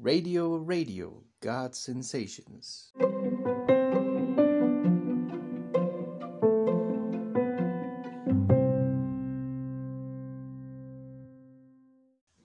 [0.00, 2.92] Radio Radio, God Sensations.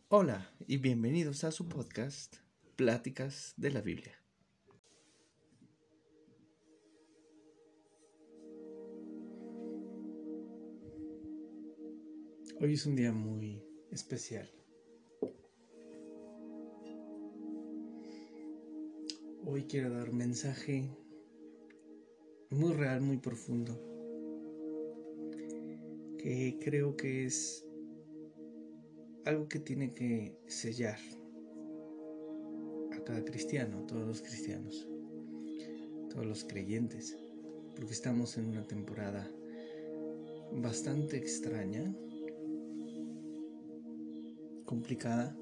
[0.10, 2.38] Hola y bienvenidos a su podcast,
[2.76, 4.18] Pláticas de la Biblia.
[12.60, 13.62] Hoy es un día muy
[13.92, 14.50] especial.
[19.46, 20.90] Hoy quiero dar un mensaje
[22.50, 23.78] muy real, muy profundo,
[26.18, 27.66] que creo que es
[29.26, 30.98] algo que tiene que sellar
[32.94, 34.88] a cada cristiano, a todos los cristianos,
[36.10, 37.18] todos los creyentes,
[37.76, 39.30] porque estamos en una temporada
[40.54, 41.94] bastante extraña,
[44.66, 45.38] complicada,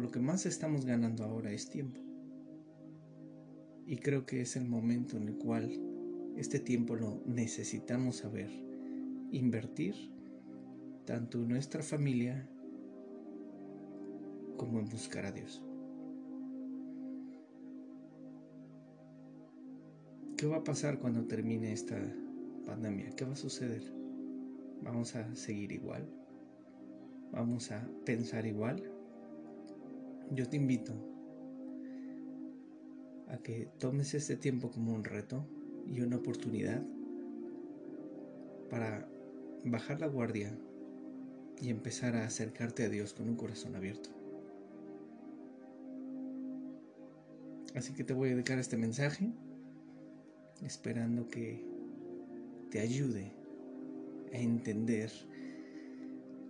[0.00, 2.00] lo que más estamos ganando ahora es tiempo.
[3.86, 5.70] Y creo que es el momento en el cual
[6.36, 8.50] este tiempo lo necesitamos saber
[9.32, 9.94] invertir
[11.04, 12.48] tanto en nuestra familia
[14.56, 15.62] como en buscar a Dios.
[20.36, 21.96] ¿Qué va a pasar cuando termine esta
[22.66, 23.10] pandemia?
[23.16, 23.82] ¿Qué va a suceder?
[24.82, 26.08] ¿Vamos a seguir igual?
[27.32, 28.97] ¿Vamos a pensar igual?
[30.30, 30.92] Yo te invito
[33.28, 35.46] a que tomes este tiempo como un reto
[35.86, 36.82] y una oportunidad
[38.70, 39.08] para
[39.64, 40.56] bajar la guardia
[41.60, 44.10] y empezar a acercarte a Dios con un corazón abierto.
[47.74, 49.30] Así que te voy a dedicar este mensaje
[50.62, 51.64] esperando que
[52.70, 53.32] te ayude
[54.32, 55.10] a entender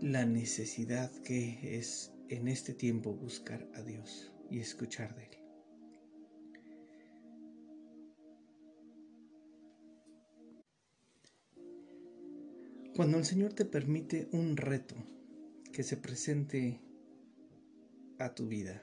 [0.00, 5.38] la necesidad que es en este tiempo buscar a Dios y escuchar de Él.
[12.94, 14.96] Cuando el Señor te permite un reto
[15.72, 16.80] que se presente
[18.18, 18.80] a tu vida,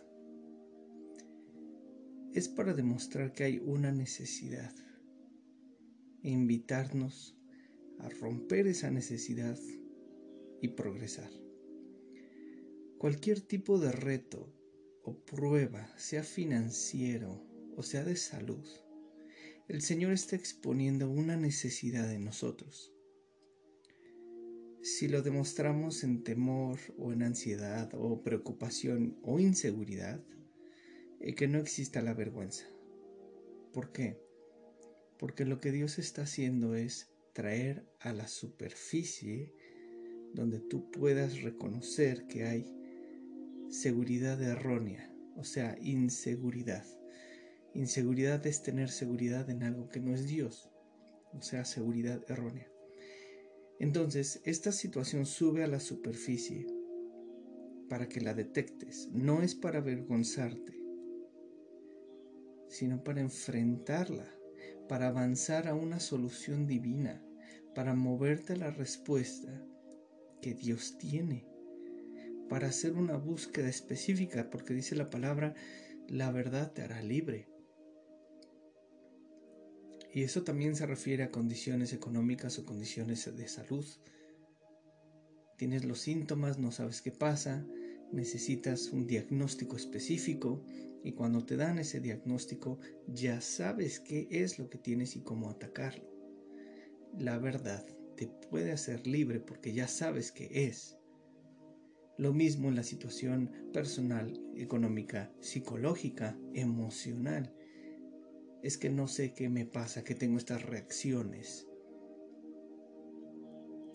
[2.33, 4.73] es para demostrar que hay una necesidad
[6.23, 7.37] e invitarnos
[7.99, 9.59] a romper esa necesidad
[10.61, 11.44] y progresar.
[13.05, 14.51] Cualquier tipo de reto
[15.03, 17.39] o prueba, sea financiero
[17.77, 18.67] o sea de salud,
[19.67, 22.91] el Señor está exponiendo una necesidad de nosotros.
[24.81, 30.25] Si lo demostramos en temor o en ansiedad o preocupación o inseguridad,
[31.19, 32.65] eh, que no exista la vergüenza.
[33.71, 34.19] ¿Por qué?
[35.19, 39.53] Porque lo que Dios está haciendo es traer a la superficie
[40.33, 42.75] donde tú puedas reconocer que hay
[43.81, 46.85] seguridad errónea, o sea, inseguridad.
[47.73, 50.71] Inseguridad es tener seguridad en algo que no es Dios,
[51.33, 52.71] o sea, seguridad errónea.
[53.79, 56.65] Entonces, esta situación sube a la superficie
[57.89, 59.09] para que la detectes.
[59.11, 60.79] No es para avergonzarte,
[62.69, 64.33] sino para enfrentarla,
[64.87, 67.21] para avanzar a una solución divina,
[67.75, 69.61] para moverte a la respuesta
[70.41, 71.54] que Dios tiene
[72.49, 75.55] para hacer una búsqueda específica, porque dice la palabra,
[76.07, 77.47] la verdad te hará libre.
[80.13, 83.85] Y eso también se refiere a condiciones económicas o condiciones de salud.
[85.57, 87.65] Tienes los síntomas, no sabes qué pasa,
[88.11, 90.63] necesitas un diagnóstico específico
[91.03, 95.49] y cuando te dan ese diagnóstico ya sabes qué es lo que tienes y cómo
[95.49, 96.09] atacarlo.
[97.17, 97.85] La verdad
[98.15, 100.97] te puede hacer libre porque ya sabes qué es.
[102.17, 107.53] Lo mismo en la situación personal, económica, psicológica, emocional.
[108.63, 111.67] Es que no sé qué me pasa, que tengo estas reacciones.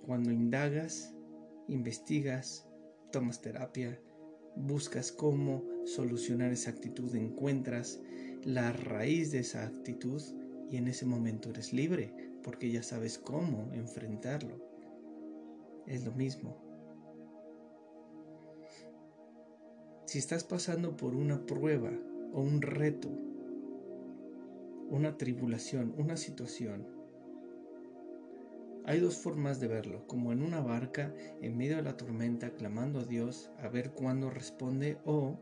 [0.05, 1.15] Cuando indagas,
[1.69, 2.69] investigas,
[3.11, 3.99] tomas terapia,
[4.57, 8.01] buscas cómo solucionar esa actitud, encuentras
[8.45, 10.23] la raíz de esa actitud
[10.71, 14.59] y en ese momento eres libre porque ya sabes cómo enfrentarlo.
[15.87, 16.70] Es lo mismo.
[20.11, 21.93] Si estás pasando por una prueba
[22.33, 23.09] o un reto,
[24.89, 26.85] una tribulación, una situación,
[28.85, 32.99] hay dos formas de verlo, como en una barca en medio de la tormenta clamando
[32.99, 35.39] a Dios a ver cuándo responde o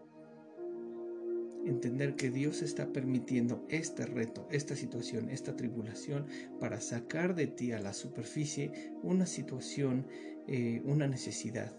[1.65, 6.27] entender que Dios está permitiendo este reto, esta situación, esta tribulación
[6.61, 10.07] para sacar de ti a la superficie una situación,
[10.47, 11.73] eh, una necesidad,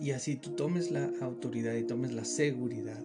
[0.00, 3.02] Y así tú tomes la autoridad y tomes la seguridad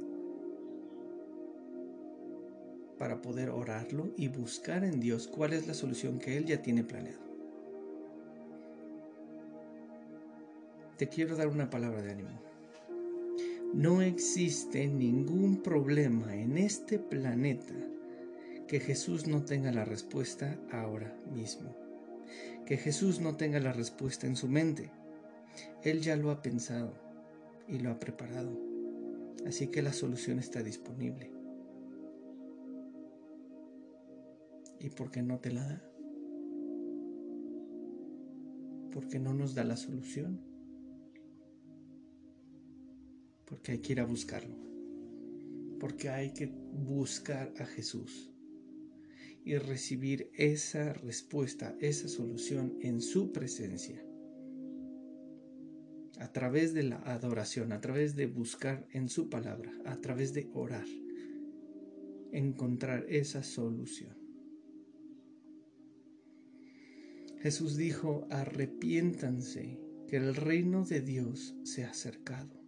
[2.99, 6.83] para poder orarlo y buscar en Dios cuál es la solución que Él ya tiene
[6.83, 7.23] planeado.
[10.97, 12.41] Te quiero dar una palabra de ánimo.
[13.73, 17.73] No existe ningún problema en este planeta
[18.67, 21.75] que Jesús no tenga la respuesta ahora mismo.
[22.67, 24.91] Que Jesús no tenga la respuesta en su mente.
[25.83, 26.93] Él ya lo ha pensado
[27.67, 28.57] y lo ha preparado.
[29.45, 31.31] Así que la solución está disponible.
[34.79, 35.83] ¿Y por qué no te la da?
[38.91, 40.39] ¿Por qué no nos da la solución?
[43.45, 44.55] Porque hay que ir a buscarlo.
[45.79, 48.33] Porque hay que buscar a Jesús
[49.45, 54.03] y recibir esa respuesta, esa solución en su presencia.
[56.19, 60.49] A través de la adoración, a través de buscar en su palabra, a través de
[60.53, 60.85] orar,
[62.31, 64.17] encontrar esa solución.
[67.41, 72.61] Jesús dijo, arrepiéntanse, que el reino de Dios se ha acercado.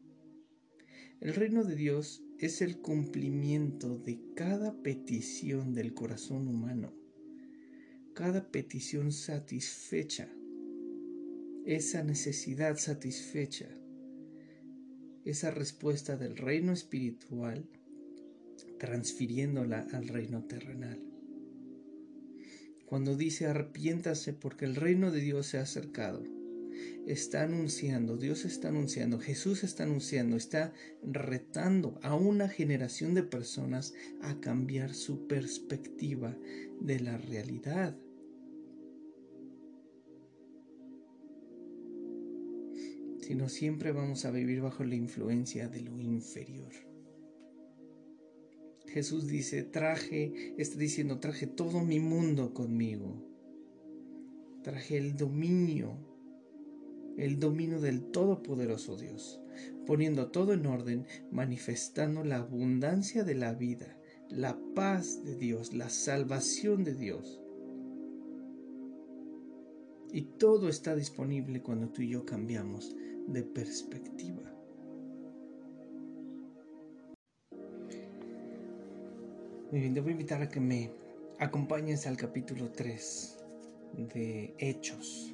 [1.22, 6.94] El reino de Dios es el cumplimiento de cada petición del corazón humano,
[8.14, 10.35] cada petición satisfecha,
[11.66, 13.68] esa necesidad satisfecha,
[15.26, 17.68] esa respuesta del reino espiritual
[18.78, 21.00] transfiriéndola al reino terrenal.
[22.86, 26.24] Cuando dice arrepiéntase porque el reino de Dios se ha acercado,
[27.08, 30.72] está anunciando, Dios está anunciando, Jesús está anunciando, está
[31.02, 36.38] retando a una generación de personas a cambiar su perspectiva
[36.80, 37.98] de la realidad.
[43.26, 46.72] Si no, siempre vamos a vivir bajo la influencia de lo inferior.
[48.86, 53.28] Jesús dice, traje, está diciendo, traje todo mi mundo conmigo.
[54.62, 55.98] Traje el dominio
[57.18, 59.42] el dominio del Todopoderoso Dios,
[59.88, 63.98] poniendo todo en orden, manifestando la abundancia de la vida,
[64.30, 67.42] la paz de Dios, la salvación de Dios.
[70.12, 72.96] Y todo está disponible cuando tú y yo cambiamos
[73.28, 74.44] de perspectiva.
[79.72, 80.92] Muy bien, te voy a invitar a que me
[81.40, 83.38] acompañes al capítulo 3
[84.14, 85.34] de Hechos.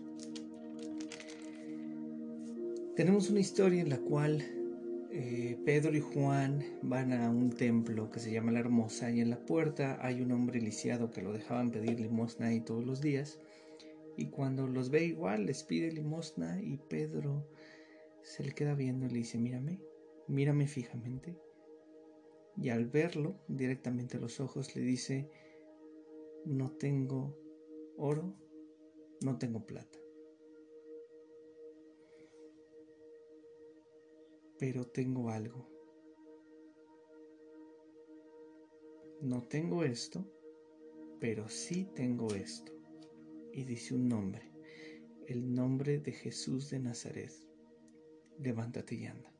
[2.95, 4.44] Tenemos una historia en la cual
[5.11, 9.29] eh, Pedro y Juan van a un templo que se llama La Hermosa y en
[9.29, 13.39] la puerta hay un hombre lisiado que lo dejaban pedir limosna ahí todos los días
[14.17, 17.45] y cuando los ve igual les pide limosna y Pedro
[18.23, 19.81] se le queda viendo y le dice mírame,
[20.27, 21.38] mírame fijamente
[22.57, 25.29] y al verlo directamente a los ojos le dice
[26.45, 27.38] no tengo
[27.97, 28.35] oro,
[29.21, 30.01] no tengo plata
[34.62, 35.68] pero tengo algo.
[39.21, 40.23] No tengo esto,
[41.19, 42.71] pero sí tengo esto.
[43.51, 44.51] Y dice un nombre,
[45.25, 47.31] el nombre de Jesús de Nazaret.
[48.39, 49.31] Levántate y anda.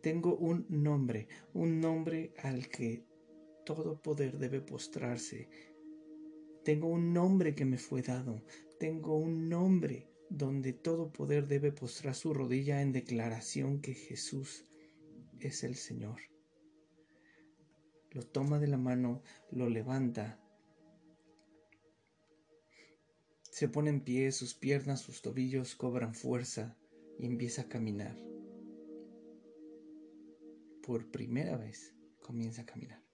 [0.00, 3.04] Tengo un nombre, un nombre al que
[3.66, 5.48] todo poder debe postrarse.
[6.64, 8.42] Tengo un nombre que me fue dado.
[8.78, 14.64] Tengo un nombre donde todo poder debe postrar su rodilla en declaración que Jesús
[15.38, 16.20] es el Señor.
[18.12, 20.40] Lo toma de la mano, lo levanta,
[23.60, 26.78] se pone en pie, sus piernas, sus tobillos cobran fuerza
[27.18, 28.16] y empieza a caminar.
[30.82, 33.04] Por primera vez comienza a caminar.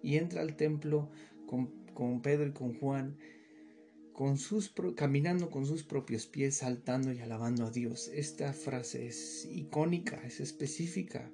[0.00, 1.10] Y entra al templo
[1.44, 3.18] con, Pedro y con Juan
[4.12, 8.06] con sus caminando con sus propios pies, saltando y alabando a Dios.
[8.14, 11.32] Esta frase es icónica, es específica,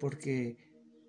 [0.00, 0.56] porque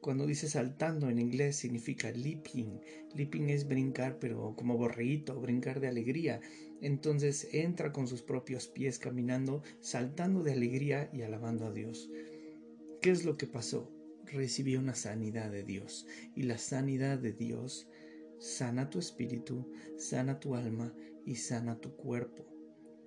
[0.06, 2.80] cuando dice saltando en inglés significa leaping.
[3.16, 6.42] Leaping es brincar, pero como borreíto, brincar de alegría.
[6.80, 12.12] Entonces entra con sus propios pies caminando, saltando de alegría y alabando a Dios.
[13.02, 13.92] ¿Qué es lo que pasó?
[14.26, 17.90] Recibió una sanidad de Dios y la sanidad de Dios
[18.38, 20.94] sana tu espíritu, sana tu alma
[21.26, 22.55] y sana tu cuerpo.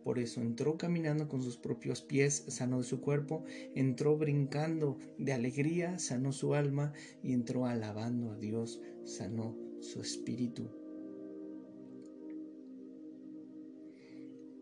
[0.08, 5.98] Por eso entró caminando con sus propios pies, sanó su cuerpo, entró brincando de alegría,
[5.98, 10.70] sanó su alma y entró alabando a Dios, sanó su espíritu.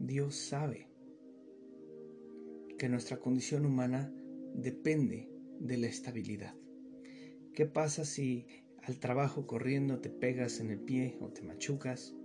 [0.00, 0.88] Dios sabe
[2.76, 4.12] que nuestra condición humana
[4.53, 6.57] depende de la estabilidad.
[7.55, 8.49] ¿Qué pasa si
[8.83, 12.17] al trabajo corriendo te pegas en el pie o te machucas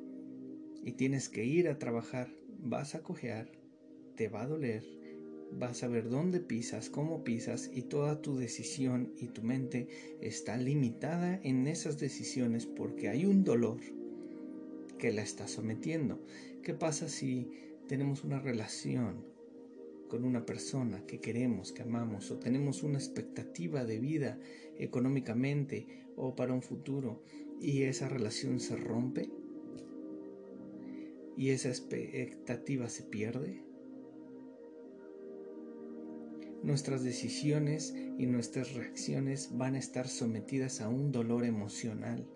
[0.84, 2.41] y tienes que ir a trabajar?
[2.64, 3.52] Vas a cojear,
[4.16, 4.84] te va a doler,
[5.52, 9.88] vas a ver dónde pisas, cómo pisas y toda tu decisión y tu mente
[10.22, 13.80] está limitada en esas decisiones porque hay un dolor
[15.00, 16.24] que la está sometiendo.
[16.62, 17.50] ¿Qué pasa si
[17.88, 19.26] tenemos una relación
[20.08, 24.40] con una persona que queremos, que amamos, o tenemos una expectativa de vida
[24.78, 27.24] económicamente o para un futuro
[27.60, 29.32] y esa relación se rompe
[31.42, 33.64] y esa expectativa se pierde?
[36.62, 42.28] Nuestras decisiones y nuestras reacciones van a estar sometidas a un dolor emocional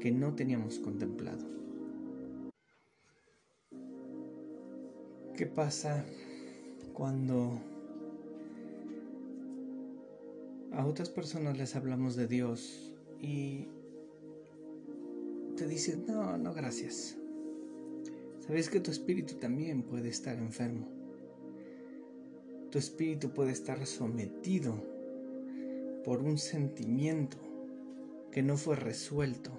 [0.00, 1.46] que no teníamos contemplado.
[5.36, 6.04] ¿Qué pasa
[6.92, 7.60] cuando
[10.72, 13.68] a otras personas les hablamos de Dios y
[15.56, 17.19] te dicen, no, no, gracias?
[18.50, 20.88] Sabes que tu espíritu también puede estar enfermo.
[22.72, 24.74] Tu espíritu puede estar sometido
[26.02, 27.36] por un sentimiento
[28.32, 29.52] que no fue resuelto.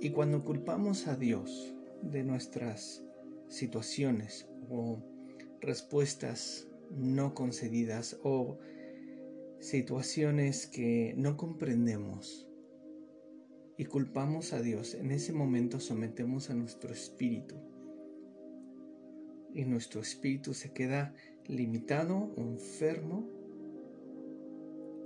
[0.00, 3.04] Y cuando culpamos a Dios de nuestras
[3.48, 4.98] situaciones o
[5.60, 8.56] respuestas no concedidas o
[9.58, 12.49] situaciones que no comprendemos
[13.80, 17.54] y culpamos a Dios, en ese momento sometemos a nuestro espíritu
[19.54, 21.14] y nuestro espíritu se queda
[21.46, 23.26] limitado, enfermo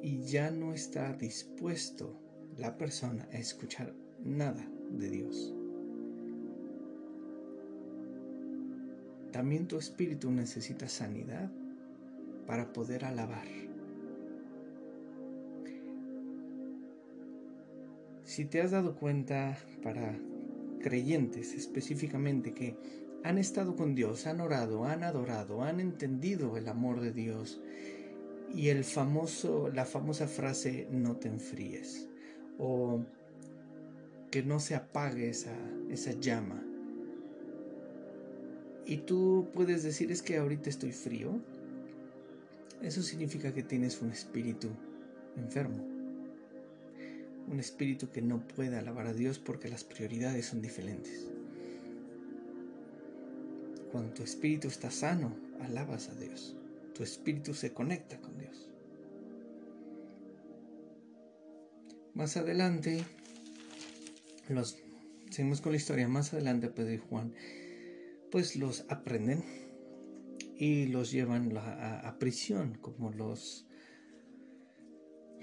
[0.02, 2.20] y ya no está dispuesto
[2.56, 5.54] la persona a escuchar nada de Dios.
[9.30, 11.48] También tu espíritu necesita sanidad
[12.44, 13.46] para poder alabar.
[18.34, 20.18] Si te has dado cuenta para
[20.80, 22.76] creyentes específicamente que
[23.22, 27.60] han estado con Dios, han orado, han adorado, han entendido el amor de Dios
[28.52, 32.08] y el famoso la famosa frase no te enfríes
[32.58, 33.04] o
[34.32, 35.56] que no se apague esa,
[35.88, 36.60] esa llama
[38.84, 41.38] y tú puedes decir es que ahorita estoy frío,
[42.82, 44.70] eso significa que tienes un espíritu
[45.36, 45.93] enfermo.
[47.48, 51.26] Un espíritu que no puede alabar a Dios porque las prioridades son diferentes.
[53.92, 56.56] Cuando tu espíritu está sano, alabas a Dios.
[56.94, 58.70] Tu espíritu se conecta con Dios.
[62.14, 63.04] Más adelante,
[64.48, 64.78] los,
[65.30, 67.34] seguimos con la historia, más adelante Pedro y Juan
[68.34, 69.44] pues los aprenden
[70.58, 73.64] y los llevan a, prisión, como los,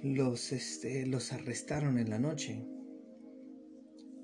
[0.04, 2.66] los, este, los arrestaron en la noche,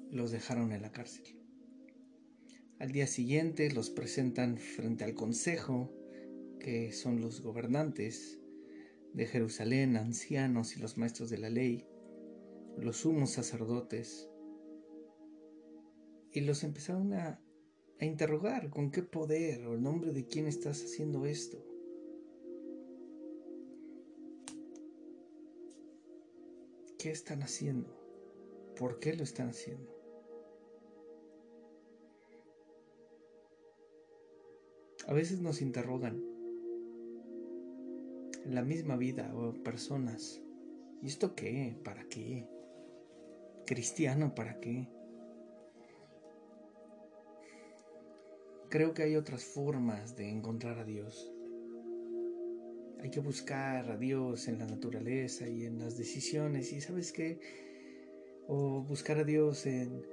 [0.09, 1.37] los dejaron en la cárcel.
[2.79, 5.93] Al día siguiente los presentan frente al consejo,
[6.59, 8.39] que son los gobernantes
[9.13, 11.85] de Jerusalén, ancianos y los maestros de la ley,
[12.77, 14.29] los sumos sacerdotes,
[16.31, 17.41] y los empezaron a,
[17.99, 21.66] a interrogar con qué poder o el nombre de quién estás haciendo esto.
[26.97, 27.95] ¿Qué están haciendo?
[28.75, 29.95] ¿Por qué lo están haciendo?
[35.07, 36.23] A veces nos interrogan
[38.43, 40.41] en la misma vida o personas.
[41.03, 41.79] ¿Y esto qué?
[41.83, 42.49] ¿Para qué?
[43.67, 44.89] ¿Cristiano para qué?
[48.69, 51.31] Creo que hay otras formas de encontrar a Dios.
[53.07, 57.39] Hay que buscar a Dios en la naturaleza y en las decisiones y sabes qué?
[58.49, 60.05] O buscar a Dios en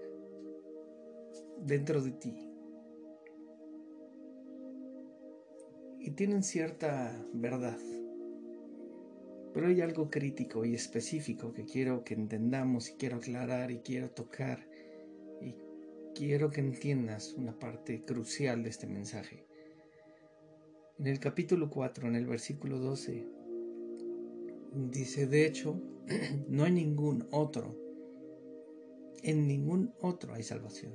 [1.58, 2.48] dentro de ti.
[5.98, 7.80] Y tienen cierta verdad.
[9.52, 14.10] Pero hay algo crítico y específico que quiero que entendamos y quiero aclarar y quiero
[14.10, 14.68] tocar
[16.14, 19.44] quiero que entiendas una parte crucial de este mensaje.
[20.96, 23.26] En el capítulo 4, en el versículo 12,
[24.92, 25.80] dice, de hecho,
[26.48, 27.76] no hay ningún otro,
[29.24, 30.92] en ningún otro hay salvación,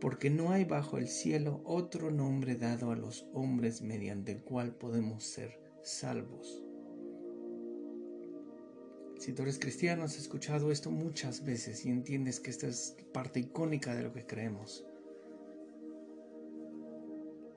[0.00, 4.74] porque no hay bajo el cielo otro nombre dado a los hombres mediante el cual
[4.74, 6.64] podemos ser salvos.
[9.18, 13.40] Si tú eres cristiano, has escuchado esto muchas veces y entiendes que esta es parte
[13.40, 14.86] icónica de lo que creemos.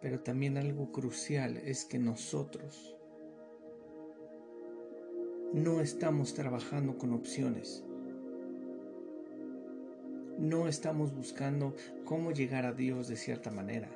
[0.02, 2.96] Pero también algo crucial es que nosotros
[5.54, 7.84] no estamos trabajando con opciones.
[10.38, 11.76] No estamos buscando
[12.06, 13.90] cómo llegar a Dios de cierta manera.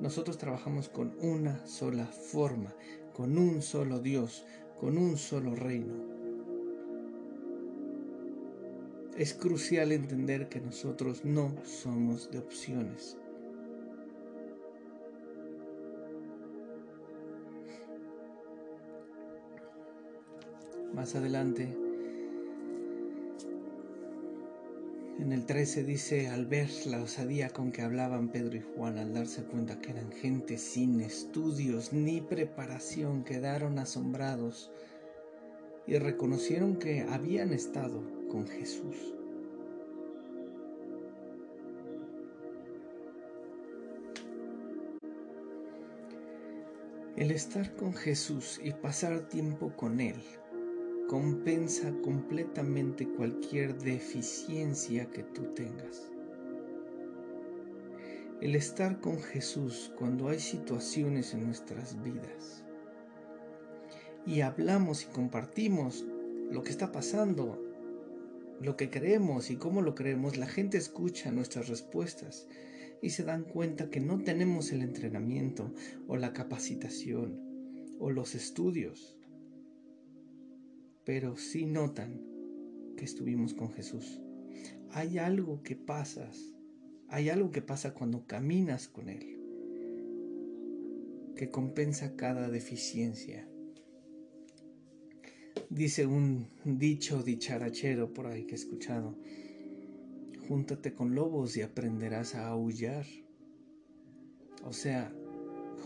[0.00, 2.74] Nosotros trabajamos con una sola forma,
[3.12, 4.46] con un solo Dios,
[4.78, 5.94] con un solo reino.
[9.16, 13.18] Es crucial entender que nosotros no somos de opciones.
[20.96, 21.68] Más adelante,
[25.18, 29.12] en el 13 dice, al ver la osadía con que hablaban Pedro y Juan, al
[29.12, 34.72] darse cuenta que eran gente sin estudios ni preparación, quedaron asombrados
[35.86, 38.96] y reconocieron que habían estado con Jesús.
[47.18, 50.16] El estar con Jesús y pasar tiempo con Él
[51.08, 56.10] compensa completamente cualquier deficiencia que tú tengas.
[58.40, 62.64] El estar con Jesús cuando hay situaciones en nuestras vidas
[64.26, 66.04] y hablamos y compartimos
[66.50, 67.62] lo que está pasando,
[68.60, 72.48] lo que creemos y cómo lo creemos, la gente escucha nuestras respuestas
[73.00, 75.72] y se dan cuenta que no tenemos el entrenamiento
[76.08, 77.40] o la capacitación
[78.00, 79.15] o los estudios
[81.06, 82.20] pero sí notan
[82.96, 84.20] que estuvimos con Jesús.
[84.90, 86.56] Hay algo que pasas,
[87.08, 89.38] hay algo que pasa cuando caminas con Él,
[91.36, 93.48] que compensa cada deficiencia.
[95.70, 99.16] Dice un dicho dicharachero por ahí que he escuchado,
[100.48, 103.06] júntate con lobos y aprenderás a aullar.
[104.64, 105.14] O sea,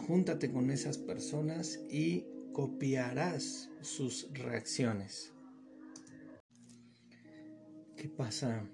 [0.07, 5.33] júntate con esas personas y copiarás sus reacciones.
[7.97, 8.69] ¿Qué pasa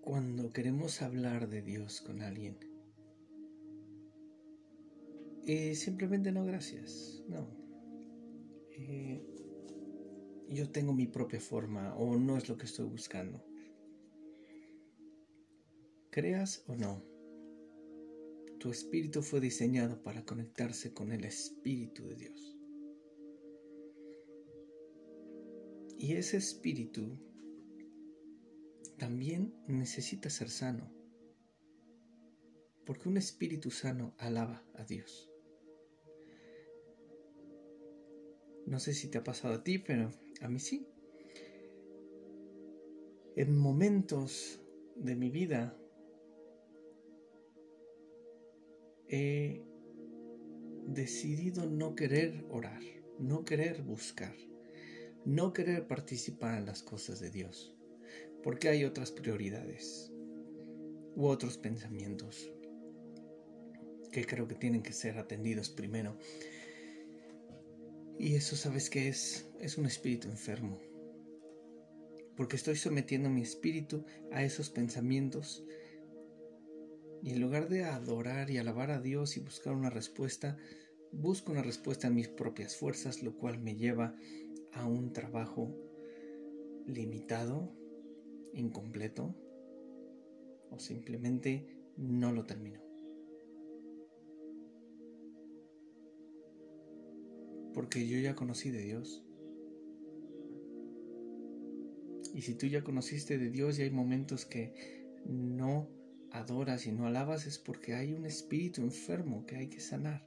[0.00, 2.58] cuando queremos hablar de Dios con alguien?
[5.46, 7.22] Eh, simplemente no, gracias.
[7.28, 7.46] No.
[8.70, 9.22] Eh,
[10.48, 13.44] yo tengo mi propia forma o no es lo que estoy buscando.
[16.10, 17.02] Creas o no,
[18.64, 22.53] tu espíritu fue diseñado para conectarse con el Espíritu de Dios.
[26.04, 27.16] Y ese espíritu
[28.98, 30.92] también necesita ser sano.
[32.84, 35.32] Porque un espíritu sano alaba a Dios.
[38.66, 40.10] No sé si te ha pasado a ti, pero
[40.42, 40.86] a mí sí.
[43.34, 44.60] En momentos
[44.96, 45.74] de mi vida
[49.08, 49.64] he
[50.86, 52.82] decidido no querer orar,
[53.18, 54.34] no querer buscar
[55.24, 57.74] no querer participar en las cosas de Dios,
[58.42, 60.12] porque hay otras prioridades
[61.16, 62.50] u otros pensamientos
[64.12, 66.16] que creo que tienen que ser atendidos primero.
[68.18, 69.50] Y eso, ¿sabes qué es?
[69.58, 70.80] Es un espíritu enfermo.
[72.36, 75.64] Porque estoy sometiendo mi espíritu a esos pensamientos.
[77.22, 80.56] Y en lugar de adorar y alabar a Dios y buscar una respuesta,
[81.10, 84.14] busco una respuesta en mis propias fuerzas, lo cual me lleva
[84.74, 85.74] a un trabajo
[86.86, 87.72] limitado,
[88.52, 89.34] incompleto
[90.70, 92.80] o simplemente no lo termino.
[97.72, 99.24] Porque yo ya conocí de Dios.
[102.32, 104.74] Y si tú ya conociste de Dios y hay momentos que
[105.24, 105.88] no
[106.30, 110.26] adoras y no alabas es porque hay un espíritu enfermo que hay que sanar.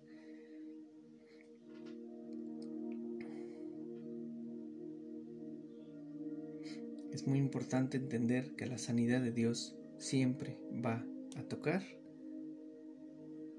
[7.28, 11.84] Es muy importante entender que la sanidad de Dios siempre va a tocar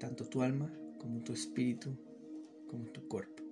[0.01, 1.95] tanto tu alma como tu espíritu,
[2.67, 3.43] como tu cuerpo.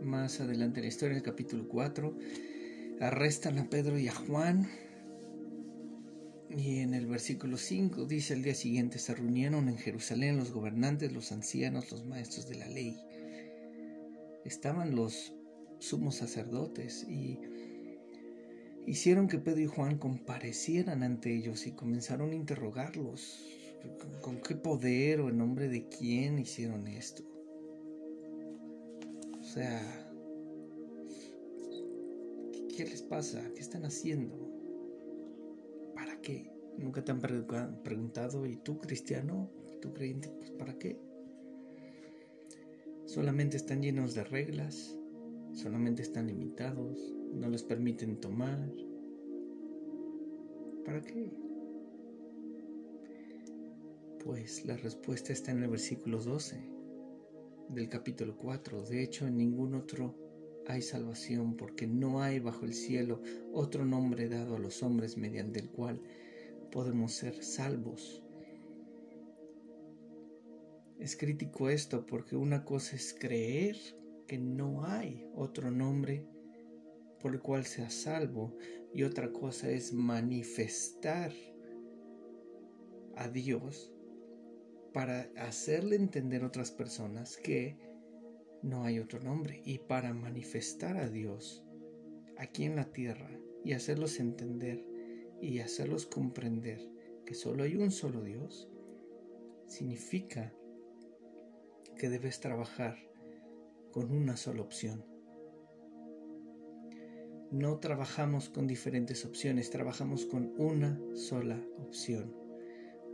[0.00, 2.16] Más adelante en la historia, en el capítulo 4,
[3.00, 4.68] arrestan a Pedro y a Juan.
[6.48, 11.12] Y en el versículo 5 dice, al día siguiente se reunieron en Jerusalén los gobernantes,
[11.12, 12.96] los ancianos, los maestros de la ley.
[14.44, 15.34] Estaban los
[15.82, 17.40] sumos sacerdotes y
[18.86, 23.44] hicieron que Pedro y Juan comparecieran ante ellos y comenzaron a interrogarlos.
[24.20, 27.24] ¿Con qué poder o en nombre de quién hicieron esto?
[29.40, 30.08] O sea,
[32.76, 33.42] ¿qué les pasa?
[33.54, 34.36] ¿Qué están haciendo?
[35.96, 36.52] ¿Para qué?
[36.78, 39.50] Nunca te han preguntado, ¿y tú cristiano?
[39.80, 40.28] ¿Tú creyente?
[40.28, 40.96] Pues ¿para qué?
[43.04, 44.96] Solamente están llenos de reglas,
[45.54, 48.58] solamente están limitados, no les permiten tomar.
[50.84, 51.30] ¿Para qué?
[54.24, 56.60] Pues la respuesta está en el versículo 12
[57.68, 58.82] del capítulo 4.
[58.82, 60.14] De hecho, en ningún otro
[60.66, 63.20] hay salvación, porque no hay bajo el cielo
[63.52, 66.00] otro nombre dado a los hombres mediante el cual
[66.70, 68.22] podemos ser salvos.
[70.98, 73.76] Es crítico esto porque una cosa es creer
[74.38, 76.26] no hay otro nombre
[77.20, 78.56] por el cual sea salvo.
[78.92, 81.32] Y otra cosa es manifestar
[83.16, 83.92] a Dios
[84.92, 87.78] para hacerle entender a otras personas que
[88.62, 89.62] no hay otro nombre.
[89.64, 91.64] Y para manifestar a Dios
[92.36, 93.30] aquí en la tierra
[93.64, 94.84] y hacerlos entender
[95.40, 96.80] y hacerlos comprender
[97.24, 98.68] que solo hay un solo Dios,
[99.66, 100.52] significa
[101.96, 103.11] que debes trabajar
[103.92, 105.04] con una sola opción.
[107.50, 112.34] No trabajamos con diferentes opciones, trabajamos con una sola opción.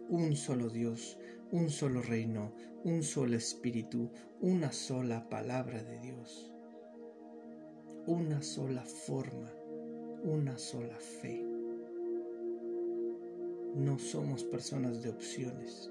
[0.09, 1.19] Un solo Dios,
[1.51, 4.11] un solo reino, un solo espíritu,
[4.41, 6.53] una sola palabra de Dios,
[8.07, 9.53] una sola forma,
[10.23, 11.45] una sola fe.
[13.75, 15.91] No somos personas de opciones.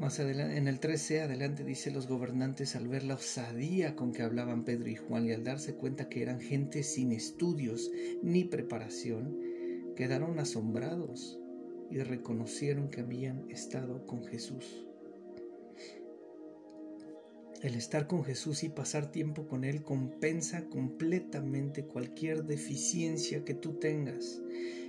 [0.00, 4.22] Más adelante, en el 13 adelante dice los gobernantes al ver la osadía con que
[4.22, 7.90] hablaban Pedro y Juan y al darse cuenta que eran gente sin estudios
[8.22, 9.38] ni preparación,
[9.96, 11.38] quedaron asombrados
[11.90, 14.86] y reconocieron que habían estado con Jesús.
[17.60, 23.74] El estar con Jesús y pasar tiempo con Él compensa completamente cualquier deficiencia que tú
[23.74, 24.40] tengas.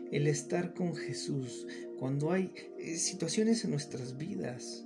[0.09, 1.67] El estar con Jesús
[1.99, 4.85] cuando hay eh, situaciones en nuestras vidas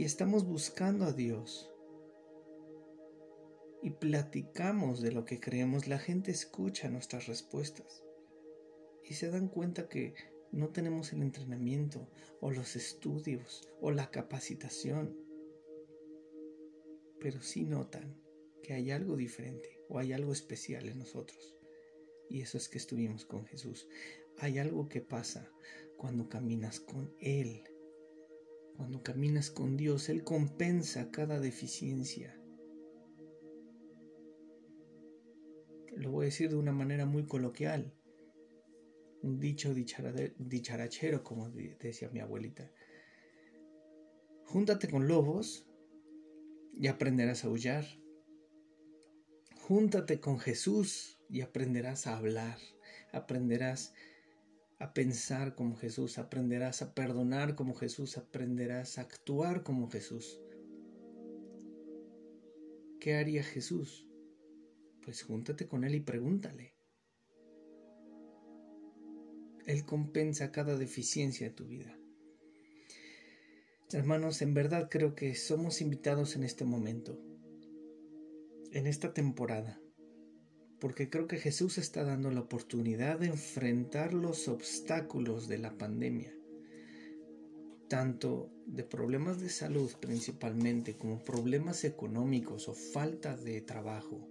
[0.00, 1.70] y estamos buscando a Dios
[3.82, 8.02] y platicamos de lo que creemos, la gente escucha nuestras respuestas
[9.04, 10.14] y se dan cuenta que
[10.52, 12.08] no tenemos el entrenamiento
[12.40, 15.18] o los estudios o la capacitación,
[17.20, 18.22] pero sí notan
[18.62, 21.58] que hay algo diferente o hay algo especial en nosotros.
[22.30, 23.86] Y eso es que estuvimos con Jesús.
[24.38, 25.52] Hay algo que pasa
[25.98, 27.69] cuando caminas con Él.
[28.80, 32.34] Cuando caminas con Dios, Él compensa cada deficiencia.
[35.98, 37.92] Lo voy a decir de una manera muy coloquial
[39.22, 42.72] un dicho dicharachero, como decía mi abuelita.
[44.46, 45.68] Júntate con lobos
[46.72, 47.84] y aprenderás a aullar.
[49.56, 52.56] Júntate con Jesús y aprenderás a hablar.
[53.12, 54.09] Aprenderás a
[54.94, 60.40] pensar como Jesús, aprenderás a perdonar como Jesús, aprenderás a actuar como Jesús.
[62.98, 64.06] ¿Qué haría Jesús?
[65.04, 66.74] Pues júntate con Él y pregúntale.
[69.66, 71.96] Él compensa cada deficiencia de tu vida.
[73.92, 77.20] Hermanos, en verdad creo que somos invitados en este momento,
[78.72, 79.80] en esta temporada,
[80.80, 86.34] porque creo que Jesús está dando la oportunidad de enfrentar los obstáculos de la pandemia,
[87.88, 94.26] tanto de problemas de salud principalmente como problemas económicos o falta de trabajo,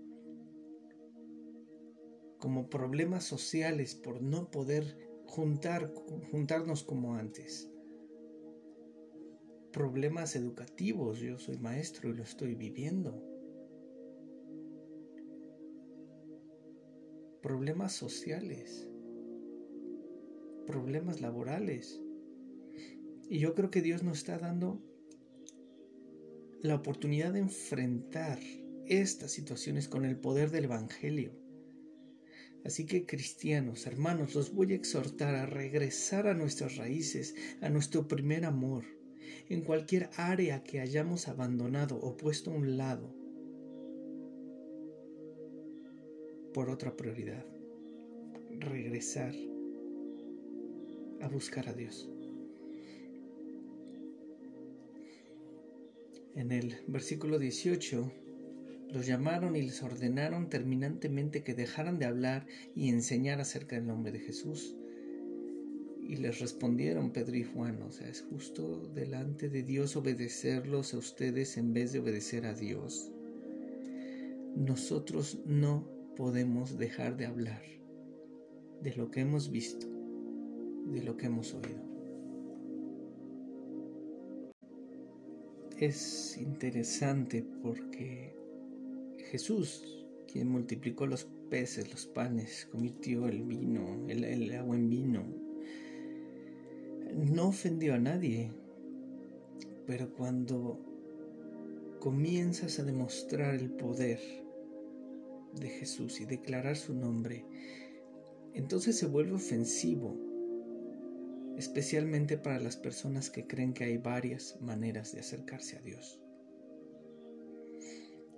[2.40, 5.94] como problemas sociales por no poder juntar,
[6.32, 7.70] juntarnos como antes.
[9.72, 13.39] Problemas educativos, yo soy maestro y lo estoy viviendo.
[17.42, 18.88] Problemas sociales,
[20.66, 22.02] problemas laborales.
[23.30, 24.82] Y yo creo que Dios nos está dando
[26.62, 28.40] la oportunidad de enfrentar
[28.86, 31.40] estas situaciones con el poder del Evangelio
[32.66, 38.08] Así que cristianos, hermanos, los voy a exhortar a regresar a nuestras raíces, a nuestro
[38.08, 38.84] primer amor,
[39.48, 43.16] en cualquier área que hayamos abandonado o puesto a un lado
[46.60, 47.46] por otra prioridad.
[48.60, 49.34] Regresar
[51.22, 52.10] a buscar a Dios.
[56.36, 58.12] En el versículo 18
[58.92, 62.46] los llamaron y les ordenaron terminantemente que dejaran de hablar
[62.76, 64.76] y enseñar acerca del nombre de Jesús.
[66.02, 70.98] Y les respondieron Pedro y Juan, o sea, es justo delante de Dios obedecerlos a
[70.98, 73.14] ustedes en vez de obedecer a Dios.
[74.58, 77.62] Nosotros no podemos dejar de hablar
[78.82, 79.88] de lo que hemos visto,
[80.88, 81.90] de lo que hemos oído.
[85.78, 88.36] Es interesante porque
[89.32, 95.24] Jesús, quien multiplicó los peces, los panes, convirtió el vino, el, agua en vino,
[97.14, 98.52] no ofendió a nadie,
[99.88, 100.80] pero cuando
[102.00, 104.20] comienzas a demostrar el poder
[105.54, 107.46] de Jesús y declarar su nombre,
[108.54, 110.18] entonces se vuelve ofensivo,
[111.58, 116.22] especialmente para las personas que creen que hay varias maneras de acercarse a Dios.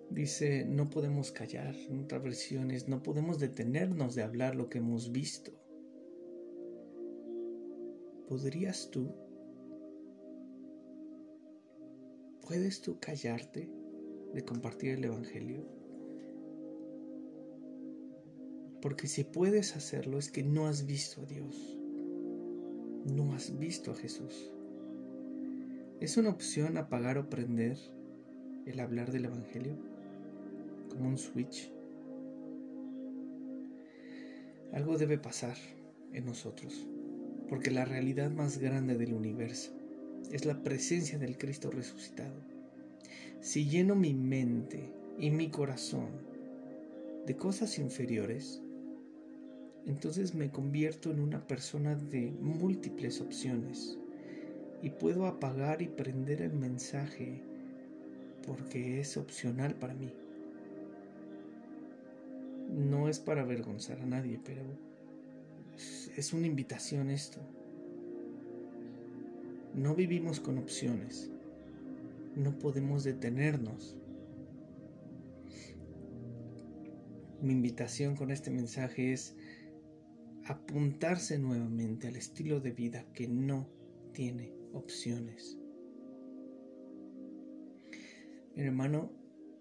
[0.10, 5.12] Dice, no podemos callar, en otras versiones, no podemos detenernos de hablar lo que hemos
[5.14, 5.54] visto.
[8.28, 9.16] ¿Podrías tú?
[12.42, 13.70] ¿Puedes tú callarte
[14.34, 15.81] de compartir el Evangelio?
[18.82, 21.78] Porque si puedes hacerlo es que no has visto a Dios,
[23.06, 24.52] no has visto a Jesús.
[26.00, 27.78] ¿Es una opción apagar o prender
[28.66, 29.78] el hablar del Evangelio?
[30.90, 31.72] Como un switch.
[34.74, 35.58] Algo debe pasar
[36.12, 36.88] en nosotros,
[37.50, 39.74] porque la realidad más grande del universo
[40.32, 42.42] es la presencia del Cristo resucitado.
[43.42, 46.10] Si lleno mi mente y mi corazón
[47.28, 48.62] de cosas inferiores,
[49.86, 53.98] entonces me convierto en una persona de múltiples opciones
[54.82, 57.42] y puedo apagar y prender el mensaje
[58.46, 60.14] porque es opcional para mí.
[62.70, 64.62] No es para avergonzar a nadie, pero
[66.16, 67.40] es una invitación esto.
[69.76, 71.30] No vivimos con opciones.
[72.36, 73.96] No podemos detenernos.
[77.42, 79.36] Mi invitación con este mensaje es
[80.46, 83.70] apuntarse nuevamente al estilo de vida que no
[84.14, 85.58] tiene opciones.
[88.56, 89.12] Mi hermano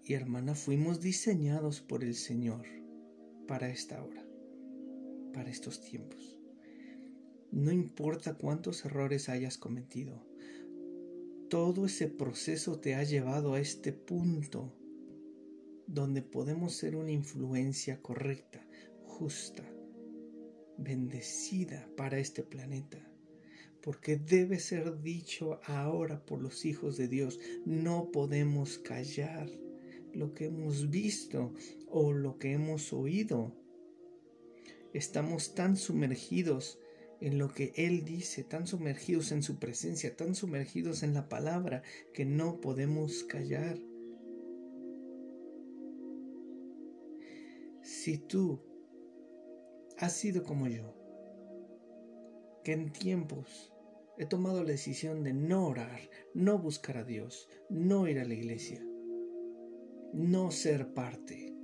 [0.05, 2.67] y hermana, fuimos diseñados por el Señor
[3.47, 4.25] para esta hora,
[5.33, 6.39] para estos tiempos.
[7.53, 10.25] No importa cuántos errores hayas cometido,
[11.49, 14.73] todo ese proceso te ha llevado a este punto
[15.87, 18.65] donde podemos ser una influencia correcta,
[19.03, 19.65] justa,
[20.81, 22.99] bendecida para este planeta.
[23.83, 27.39] Porque debe ser dicho ahora por los hijos de Dios.
[27.65, 29.49] No podemos callar
[30.13, 31.55] lo que hemos visto
[31.89, 33.55] o lo que hemos oído.
[34.93, 36.79] Estamos tan sumergidos
[37.21, 41.83] en lo que Él dice, tan sumergidos en su presencia, tan sumergidos en la palabra,
[42.13, 43.79] que no podemos callar.
[47.83, 48.61] Si tú
[50.01, 50.95] has sido como yo,
[52.65, 53.71] que en tiempos
[54.17, 56.01] he tomado la decisión de no orar,
[56.33, 58.83] no buscar a Dios, no ir a la iglesia,
[60.15, 61.55] no ser parte.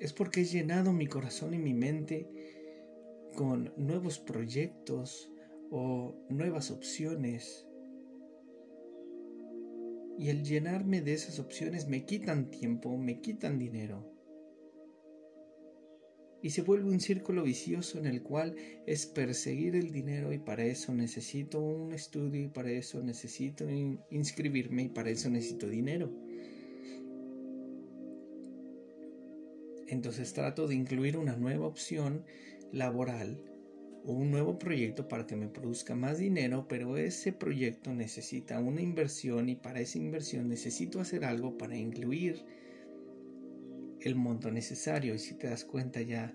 [0.00, 2.28] Es porque he llenado mi corazón y mi mente
[3.36, 5.30] con nuevos proyectos
[5.70, 7.68] o nuevas opciones.
[10.18, 14.11] Y el llenarme de esas opciones me quitan tiempo, me quitan dinero
[16.42, 20.64] y se vuelve un círculo vicioso en el cual es perseguir el dinero y para
[20.64, 23.64] eso necesito un estudio y para eso necesito
[24.10, 26.10] inscribirme y para eso necesito dinero.
[29.86, 32.24] Entonces trato de incluir una nueva opción
[32.72, 33.44] laboral
[34.04, 38.80] o un nuevo proyecto para que me produzca más dinero, pero ese proyecto necesita una
[38.80, 42.44] inversión y para esa inversión necesito hacer algo para incluir
[44.08, 46.34] el monto necesario y si te das cuenta ya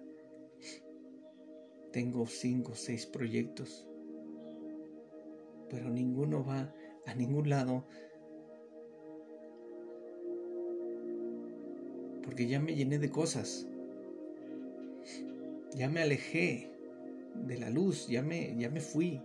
[1.91, 3.87] tengo cinco o seis proyectos
[5.69, 6.73] pero ninguno va
[7.05, 7.85] a ningún lado
[12.23, 13.67] porque ya me llené de cosas
[15.73, 16.71] ya me alejé
[17.45, 19.21] de la luz ya me ya me fui.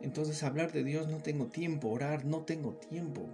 [0.00, 3.28] Entonces hablar de Dios no tengo tiempo orar no tengo tiempo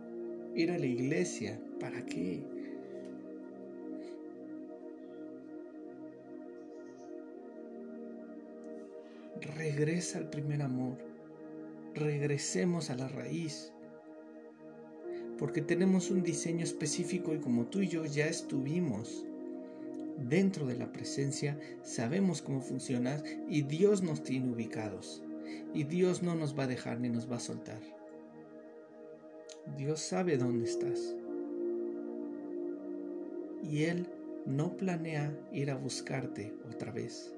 [0.55, 2.43] ir a la iglesia ¿Para qué?
[9.55, 10.97] Regresa al primer amor.
[11.95, 13.73] Regresemos a la raíz.
[15.39, 19.27] Porque tenemos un diseño específico y como tú y yo ya estuvimos
[20.17, 25.23] dentro de la presencia, sabemos cómo funciona y Dios nos tiene ubicados.
[25.75, 27.94] Y Dios no nos va a dejar ni nos va a soltar.
[29.77, 31.15] Dios sabe dónde estás.
[33.71, 34.07] y Él
[34.47, 37.33] no planea ir a buscarte otra vez.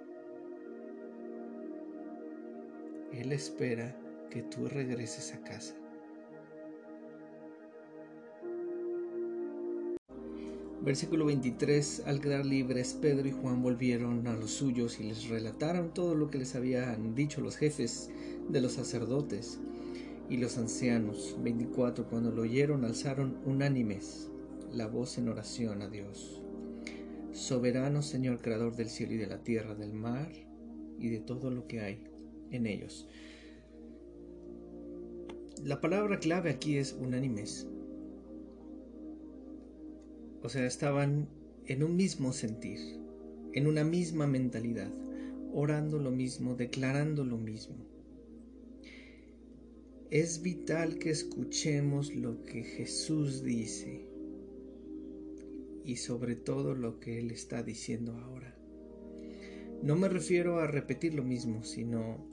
[3.12, 3.97] Él espera
[4.31, 5.75] que tú regreses a casa.
[10.83, 12.03] Versículo 23.
[12.07, 16.31] Al quedar libres, Pedro y Juan volvieron a los suyos y les relataron todo lo
[16.31, 18.11] que les habían dicho los jefes
[18.49, 19.59] de los sacerdotes
[20.29, 21.37] y los ancianos.
[21.43, 22.09] 24.
[22.09, 24.31] Cuando lo oyeron, alzaron unánimes
[24.73, 26.43] la voz en oración a Dios.
[27.33, 30.31] Soberano Señor, Creador del cielo y de la tierra, del mar
[30.99, 32.05] y de todo lo que hay
[32.51, 33.09] en ellos.
[35.62, 37.67] La palabra clave aquí es unánimes.
[40.43, 41.29] O sea, estaban
[41.67, 42.79] en un mismo sentir,
[43.53, 44.91] en una misma mentalidad,
[45.53, 47.95] orando lo mismo, declarando lo mismo.
[50.11, 54.07] Es vital que escuchemos lo que Jesús dice
[55.85, 58.57] y sobre todo lo que Él está diciendo ahora.
[59.83, 62.25] No me refiero a repetir lo mismo, sino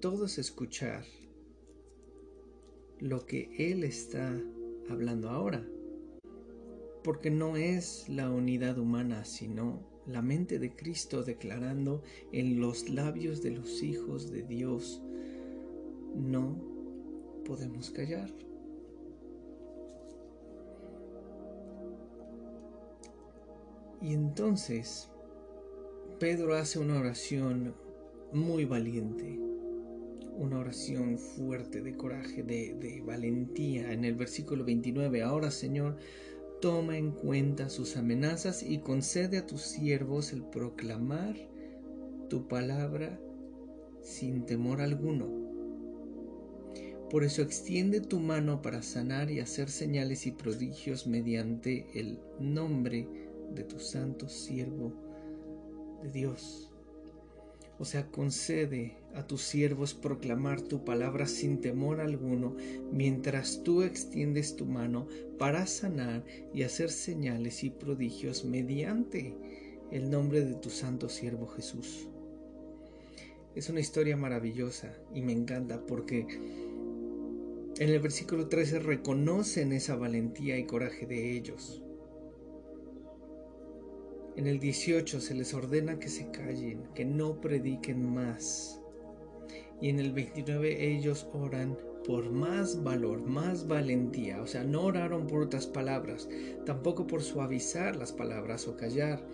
[0.00, 1.04] todos escuchar
[3.00, 4.40] lo que Él está
[4.88, 5.68] hablando ahora.
[7.04, 13.42] Porque no es la unidad humana, sino la mente de Cristo declarando en los labios
[13.42, 15.02] de los hijos de Dios,
[16.14, 16.67] no
[17.48, 18.30] podemos callar.
[24.00, 25.08] Y entonces
[26.20, 27.74] Pedro hace una oración
[28.32, 29.48] muy valiente
[30.38, 35.22] una oración fuerte de coraje, de, valentía en el versículo 29.
[35.22, 35.96] Ahora, Señor,
[36.60, 41.36] toma en cuenta sus amenazas y concede a tus siervos el proclamar
[42.28, 43.18] tu palabra
[44.00, 45.37] sin temor alguno.
[47.10, 53.08] Por eso extiende tu mano para sanar y hacer señales y prodigios mediante el nombre
[53.54, 54.92] de tu santo siervo
[56.02, 56.70] de Dios.
[57.78, 62.56] O sea, concede a tus siervos proclamar tu palabra sin temor alguno,
[62.92, 65.06] mientras tú extiendes tu mano
[65.38, 69.34] para sanar y hacer señales y prodigios mediante
[69.90, 72.08] el nombre de tu santo siervo Jesús.
[73.54, 76.26] Es una historia maravillosa y me encanta porque
[77.78, 81.82] en el versículo 13 reconocen esa valentía y coraje de ellos.
[84.36, 88.80] En el 18 se les ordena que se callen, que no prediquen más.
[89.80, 94.40] Y en el 29 ellos oran por más valor, más valentía.
[94.42, 96.28] O sea, no oraron por otras palabras,
[96.64, 99.24] tampoco por suavizar las palabras o callar,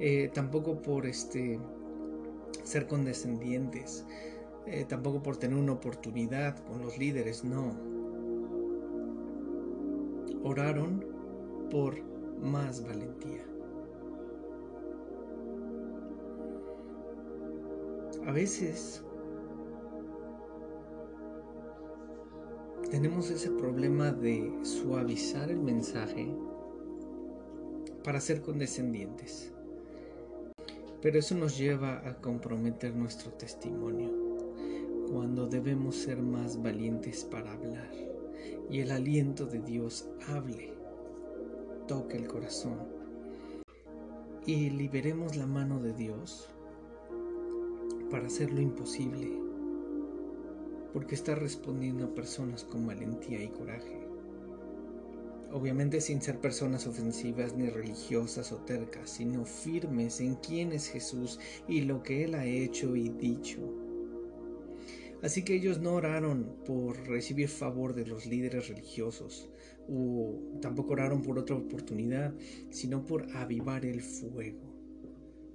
[0.00, 1.60] eh, tampoco por este
[2.64, 4.04] ser condescendientes,
[4.66, 7.72] eh, tampoco por tener una oportunidad con los líderes, no.
[10.42, 11.04] Oraron
[11.70, 12.02] por
[12.40, 13.44] más valentía.
[18.26, 19.04] A veces
[22.90, 26.34] tenemos ese problema de suavizar el mensaje
[28.02, 29.52] para ser condescendientes.
[31.02, 34.25] Pero eso nos lleva a comprometer nuestro testimonio
[35.10, 37.90] cuando debemos ser más valientes para hablar
[38.68, 40.72] y el aliento de Dios hable,
[41.86, 42.78] toque el corazón
[44.44, 46.48] y liberemos la mano de Dios
[48.10, 49.32] para hacer lo imposible,
[50.92, 54.06] porque está respondiendo a personas con valentía y coraje.
[55.52, 61.38] Obviamente sin ser personas ofensivas ni religiosas o tercas, sino firmes en quién es Jesús
[61.68, 63.60] y lo que Él ha hecho y dicho.
[65.26, 69.50] Así que ellos no oraron por recibir favor de los líderes religiosos,
[69.88, 72.32] o tampoco oraron por otra oportunidad,
[72.70, 74.76] sino por avivar el fuego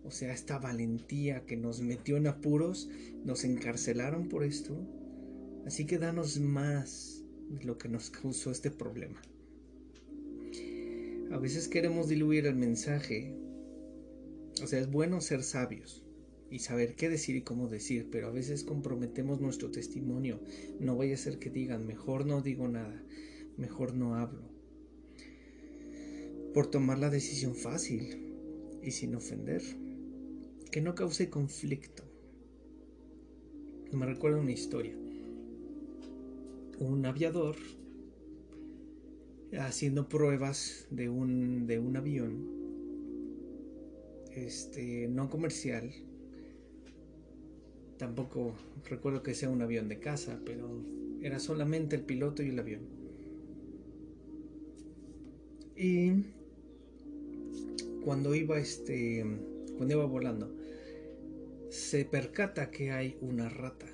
[0.03, 2.89] o sea, esta valentía que nos metió en apuros,
[3.23, 4.76] nos encarcelaron por esto.
[5.65, 9.22] Así que danos más de lo que nos causó este problema.
[11.32, 13.34] A veces queremos diluir el mensaje.
[14.61, 16.03] O sea, es bueno ser sabios
[16.52, 20.41] y saber qué decir y cómo decir, pero a veces comprometemos nuestro testimonio.
[20.80, 23.02] No vaya a ser que digan, mejor no digo nada,
[23.58, 24.43] mejor no hablo.
[26.54, 28.34] Por tomar la decisión fácil
[28.84, 29.62] y sin ofender
[30.72, 32.04] que no cause conflicto.
[33.93, 34.93] Me recuerda una historia.
[36.80, 37.56] Un aviador
[39.58, 42.62] haciendo pruebas de un, de un avión
[44.36, 45.91] este, no comercial.
[48.02, 48.56] Tampoco
[48.89, 50.68] recuerdo que sea un avión de casa, pero
[51.22, 52.82] era solamente el piloto y el avión.
[55.78, 56.12] Y
[58.04, 59.24] cuando iba este
[59.78, 60.52] cuando iba volando
[61.70, 63.86] se percata que hay una rata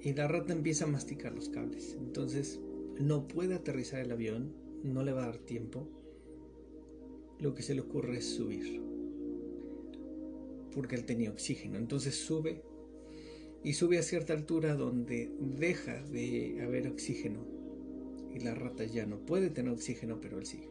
[0.00, 1.94] y la rata empieza a masticar los cables.
[2.00, 2.58] Entonces
[2.98, 5.86] no puede aterrizar el avión, no le va a dar tiempo.
[7.38, 8.80] Lo que se le ocurre es subir.
[10.74, 11.76] Porque él tenía oxígeno.
[11.76, 12.62] Entonces sube
[13.68, 17.40] y sube a cierta altura donde deja de haber oxígeno.
[18.34, 20.70] Y la rata ya no puede tener oxígeno, pero él sigue.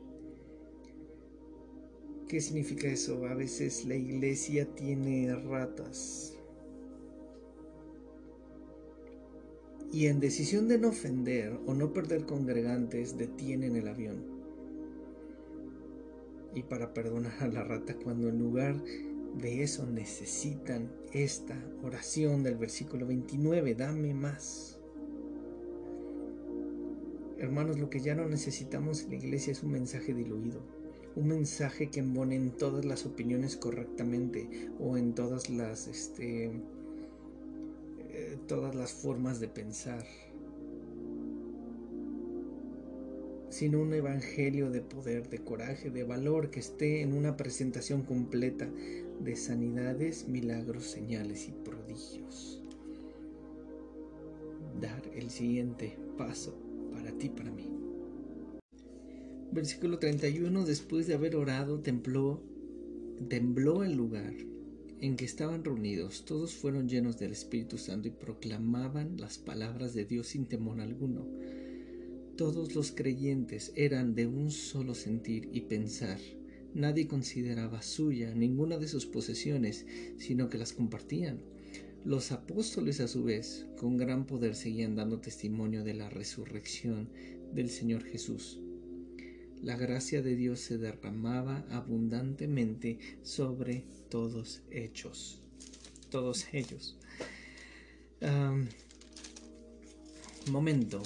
[2.28, 3.28] ¿Qué significa eso?
[3.28, 6.36] A veces la iglesia tiene ratas.
[9.94, 14.26] Y en decisión de no ofender o no perder congregantes, detienen el avión.
[16.56, 18.84] Y para perdonar a la rata cuando en lugar
[19.36, 24.80] de eso necesitan esta oración del versículo 29, dame más.
[27.38, 30.78] Hermanos, lo que ya no necesitamos en la iglesia es un mensaje diluido
[31.18, 36.52] un mensaje que embone en todas las opiniones correctamente o en todas las este
[38.10, 40.06] eh, todas las formas de pensar
[43.50, 48.70] sino un evangelio de poder, de coraje, de valor que esté en una presentación completa
[49.20, 52.62] de sanidades, milagros, señales y prodigios.
[54.80, 56.58] Dar el siguiente paso
[56.92, 57.70] para ti, para mí.
[59.52, 62.42] Versículo 31, después de haber orado, tembló,
[63.30, 64.34] tembló el lugar
[65.00, 66.26] en que estaban reunidos.
[66.26, 71.26] Todos fueron llenos del Espíritu Santo y proclamaban las palabras de Dios sin temor alguno.
[72.36, 76.20] Todos los creyentes eran de un solo sentir y pensar.
[76.78, 79.86] Nadie consideraba suya ninguna de sus posesiones,
[80.18, 81.42] sino que las compartían.
[82.06, 87.10] Los apóstoles a su vez, con gran poder, seguían dando testimonio de la resurrección
[87.54, 88.62] del Señor Jesús
[89.64, 95.42] la gracia de Dios se derramaba abundantemente sobre todos hechos,
[96.10, 96.98] todos ellos.
[100.52, 101.02] momento,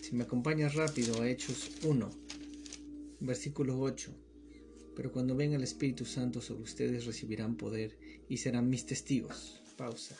[0.00, 2.10] si me acompañas rápido a Hechos 1,
[3.20, 4.23] versículo 8.
[4.94, 9.62] Pero cuando venga el Espíritu Santo sobre ustedes recibirán poder y serán mis testigos.
[9.76, 10.16] Pausa.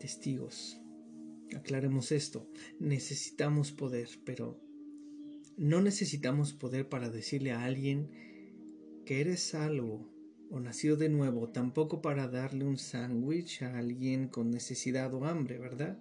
[0.00, 0.78] Testigos.
[1.54, 2.48] Aclaremos esto.
[2.80, 4.58] Necesitamos poder, pero
[5.56, 8.10] no necesitamos poder para decirle a alguien
[9.04, 10.10] que eres salvo
[10.50, 15.58] o nacido de nuevo, tampoco para darle un sándwich a alguien con necesidad o hambre,
[15.58, 15.98] ¿verdad?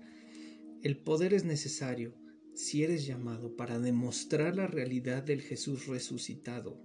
[0.84, 2.14] El poder es necesario
[2.56, 6.82] si eres llamado para demostrar la realidad del Jesús resucitado.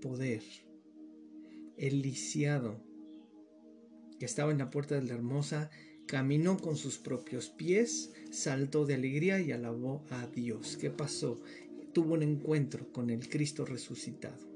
[0.00, 0.42] Poder.
[1.76, 2.80] El lisiado
[4.18, 5.70] que estaba en la puerta de la hermosa
[6.06, 10.76] Caminó con sus propios pies, saltó de alegría y alabó a Dios.
[10.76, 11.40] ¿Qué pasó?
[11.94, 14.46] Tuvo un encuentro con el Cristo resucitado.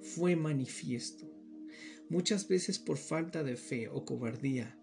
[0.00, 1.28] Fue manifiesto.
[2.08, 4.78] Muchas veces por falta de fe o cobardía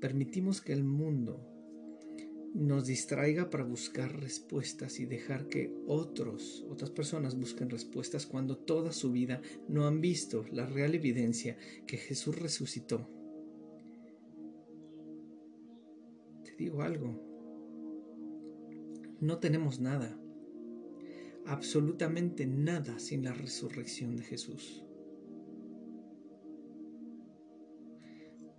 [0.00, 1.46] permitimos que el mundo
[2.56, 8.92] nos distraiga para buscar respuestas y dejar que otros, otras personas busquen respuestas cuando toda
[8.92, 13.08] su vida no han visto la real evidencia que Jesús resucitó
[16.56, 17.20] digo algo.
[19.20, 20.18] No tenemos nada,
[21.46, 24.82] absolutamente nada sin la resurrección de Jesús.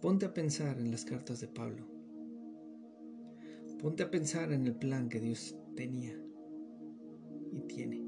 [0.02, 1.97] Ponte a pensar en las cartas de Pablo.
[3.80, 6.20] Ponte a pensar en el plan que Dios tenía
[7.52, 8.04] y tiene.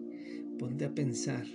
[0.58, 1.46] Ponte a pensar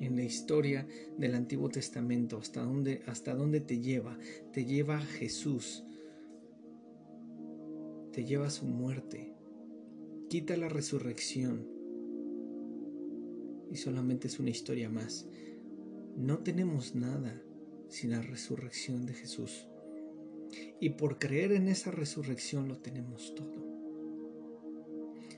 [0.00, 0.86] en la historia
[1.16, 4.18] del Antiguo Testamento, hasta dónde, hasta dónde te lleva.
[4.52, 5.84] Te lleva a Jesús,
[8.12, 9.34] te lleva a su muerte,
[10.28, 11.68] quita la resurrección
[13.70, 15.26] y solamente es una historia más.
[16.16, 17.40] No tenemos nada
[17.88, 19.68] sin la resurrección de Jesús.
[20.80, 23.62] Y por creer en esa resurrección lo tenemos todo.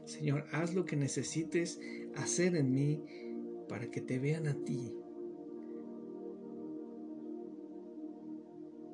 [0.06, 1.80] Señor, haz lo que necesites
[2.16, 3.02] hacer en mí
[3.68, 4.94] para que te vean a ti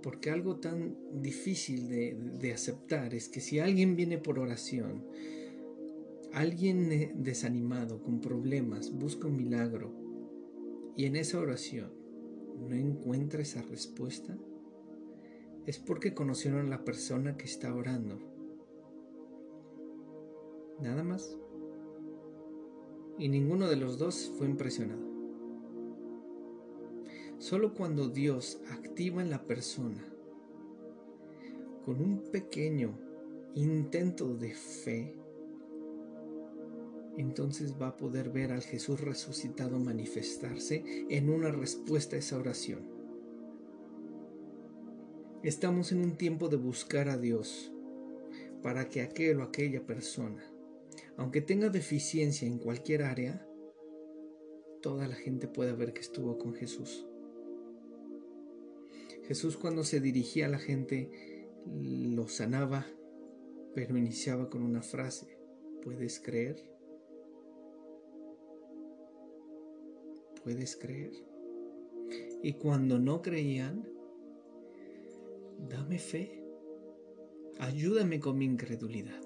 [0.02, 5.04] Porque algo tan difícil de, aceptar es que si alguien viene por oración,
[6.32, 9.92] alguien desanimado, con problemas, busca un milagro
[10.96, 11.92] y en esa oración
[12.68, 14.38] no encuentra esa respuesta,
[15.66, 18.18] es porque conocieron a la persona que está orando.
[20.80, 21.36] Nada más.
[23.18, 25.10] Y ninguno de los dos fue impresionado.
[27.38, 30.04] Solo cuando Dios activa en la persona
[31.84, 32.98] con un pequeño
[33.54, 35.16] intento de fe,
[37.16, 42.99] entonces va a poder ver al Jesús resucitado manifestarse en una respuesta a esa oración.
[45.42, 47.72] Estamos en un tiempo de buscar a Dios
[48.62, 50.44] para que aquel o aquella persona,
[51.16, 53.48] aunque tenga deficiencia en cualquier área,
[54.82, 57.06] toda la gente pueda ver que estuvo con Jesús.
[59.28, 62.86] Jesús cuando se dirigía a la gente lo sanaba,
[63.74, 65.38] pero iniciaba con una frase,
[65.82, 66.70] ¿puedes creer?
[70.44, 71.12] ¿Puedes creer?
[72.42, 73.99] Y cuando no creían,
[75.68, 76.42] dame fe,
[77.58, 79.22] ayúdame con mi incredulidad,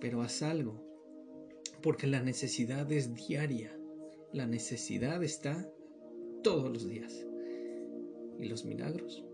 [0.00, 0.84] pero haz algo,
[1.82, 3.76] porque la necesidad es diaria,
[4.32, 5.70] la necesidad está
[6.42, 7.26] todos los días.
[8.38, 9.24] Y los milagros,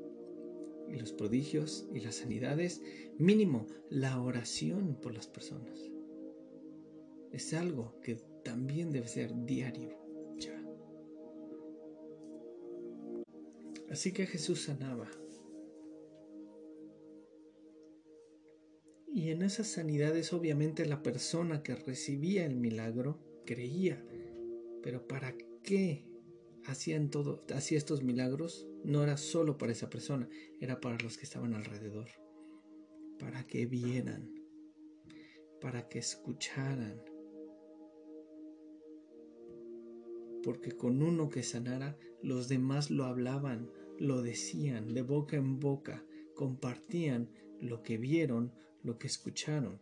[0.89, 2.83] y los prodigios, y las sanidades,
[3.17, 5.91] mínimo la oración por las personas.
[7.33, 9.97] Es algo que también debe ser diario.
[13.91, 15.09] Así que Jesús sanaba.
[19.39, 24.05] En esas sanidades obviamente la persona que recibía el milagro creía.
[24.83, 25.33] Pero ¿para
[25.63, 26.05] qué
[26.65, 28.67] hacían todo, hacía estos milagros?
[28.83, 30.29] No era solo para esa persona,
[30.59, 32.09] era para los que estaban alrededor.
[33.21, 34.35] Para que vieran,
[35.61, 37.01] para que escucharan.
[40.43, 43.71] Porque con uno que sanara, los demás lo hablaban,
[44.01, 47.31] lo decían de boca en boca, compartían
[47.61, 48.53] lo que vieron,
[48.83, 49.79] lo que escucharon.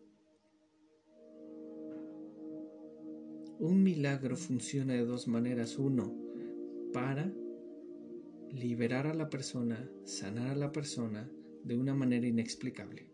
[3.58, 5.78] Un milagro funciona de dos maneras.
[5.78, 6.14] Uno,
[6.92, 7.32] para
[8.52, 11.30] liberar a la persona, sanar a la persona
[11.64, 13.08] de una manera inexplicable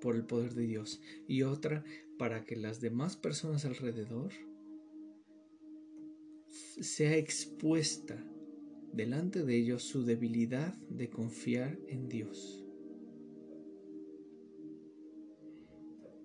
[0.00, 1.00] por el poder de Dios.
[1.26, 1.84] Y otra,
[2.18, 4.32] para que las demás personas alrededor
[6.48, 8.22] sea expuesta
[8.92, 12.64] delante de ellos su debilidad de confiar en Dios.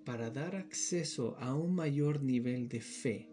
[0.06, 3.30] Para dar acceso a un mayor nivel de fe,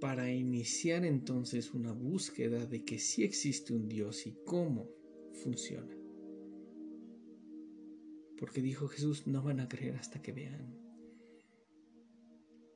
[0.00, 4.88] para iniciar entonces una búsqueda de que sí existe un Dios y cómo
[5.42, 5.96] funciona.
[8.38, 10.78] Porque dijo Jesús, no van a creer hasta que vean.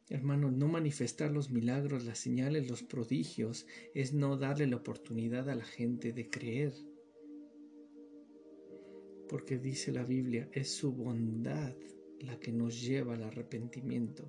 [0.08, 5.54] Hermano, no manifestar los milagros, las señales, los prodigios es no darle la oportunidad a
[5.54, 6.74] la gente de creer.
[9.30, 11.76] Porque dice la Biblia, es su bondad
[12.18, 14.28] la que nos lleva al arrepentimiento.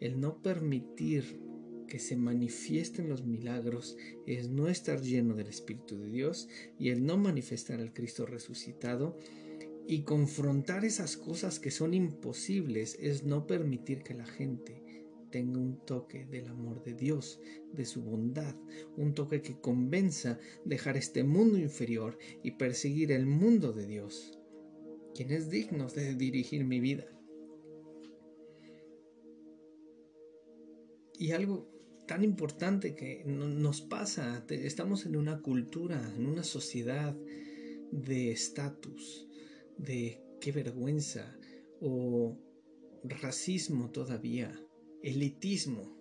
[0.00, 1.40] El no permitir
[1.86, 3.96] que se manifiesten los milagros
[4.26, 6.48] es no estar lleno del Espíritu de Dios
[6.80, 9.16] y el no manifestar al Cristo resucitado
[9.86, 14.82] y confrontar esas cosas que son imposibles es no permitir que la gente
[15.30, 17.40] tenga un toque del amor de Dios,
[17.72, 18.54] de su bondad,
[18.96, 24.38] un toque que convenza dejar este mundo inferior y perseguir el mundo de Dios,
[25.14, 27.06] quien es digno de dirigir mi vida.
[31.18, 31.68] Y algo
[32.06, 37.14] tan importante que nos pasa, estamos en una cultura, en una sociedad
[37.92, 39.28] de estatus,
[39.76, 41.36] de qué vergüenza
[41.80, 42.38] o
[43.04, 44.58] racismo todavía,
[45.02, 45.96] elitismo.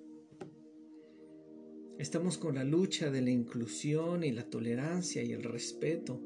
[1.97, 6.21] Estamos con la lucha de la inclusión y la tolerancia y el respeto,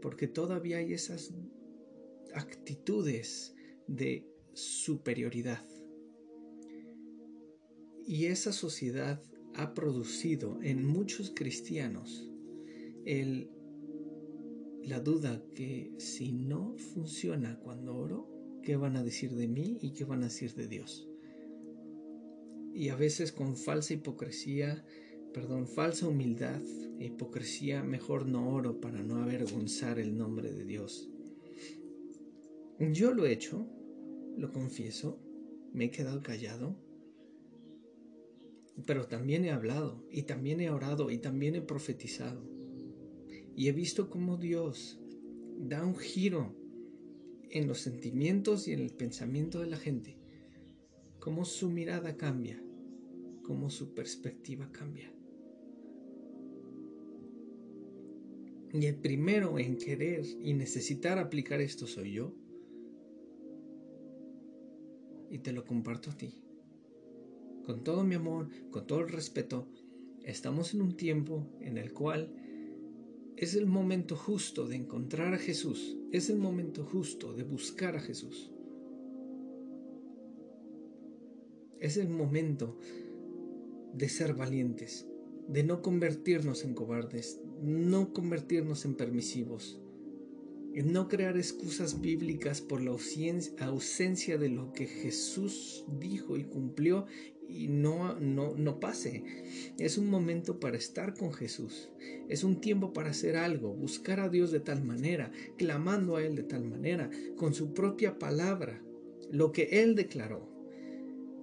[0.00, 1.34] porque todavía hay esas
[2.34, 3.54] actitudes
[3.86, 5.66] de superioridad.
[8.06, 9.22] Y esa sociedad
[9.54, 12.30] ha producido en muchos cristianos
[13.04, 13.50] el
[14.88, 19.92] la duda que si no funciona cuando oro, ¿qué van a decir de mí y
[19.92, 21.07] qué van a decir de Dios?
[22.74, 24.84] Y a veces con falsa hipocresía,
[25.32, 26.60] perdón, falsa humildad
[26.98, 31.08] e hipocresía, mejor no oro para no avergonzar el nombre de Dios.
[32.78, 33.66] Yo lo he hecho,
[34.36, 35.18] lo confieso,
[35.72, 36.76] me he quedado callado,
[38.86, 42.42] pero también he hablado y también he orado y también he profetizado.
[43.56, 45.00] Y he visto cómo Dios
[45.58, 46.54] da un giro
[47.50, 50.17] en los sentimientos y en el pensamiento de la gente.
[51.28, 52.58] Cómo su mirada cambia,
[53.42, 55.12] cómo su perspectiva cambia.
[58.72, 62.32] Y el primero en querer y necesitar aplicar esto soy yo.
[65.28, 66.32] Y te lo comparto a ti.
[67.66, 69.68] Con todo mi amor, con todo el respeto,
[70.24, 72.32] estamos en un tiempo en el cual
[73.36, 78.00] es el momento justo de encontrar a Jesús, es el momento justo de buscar a
[78.00, 78.50] Jesús.
[81.80, 82.76] Es el momento
[83.94, 85.06] de ser valientes,
[85.48, 89.80] de no convertirnos en cobardes, no convertirnos en permisivos,
[90.74, 97.06] en no crear excusas bíblicas por la ausencia de lo que Jesús dijo y cumplió
[97.48, 99.24] y no, no, no pase.
[99.78, 101.90] Es un momento para estar con Jesús.
[102.28, 106.36] Es un tiempo para hacer algo, buscar a Dios de tal manera, clamando a Él
[106.36, 108.82] de tal manera, con su propia palabra,
[109.30, 110.57] lo que Él declaró.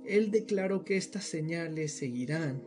[0.08, 2.62] Él declaró que estas señales seguirán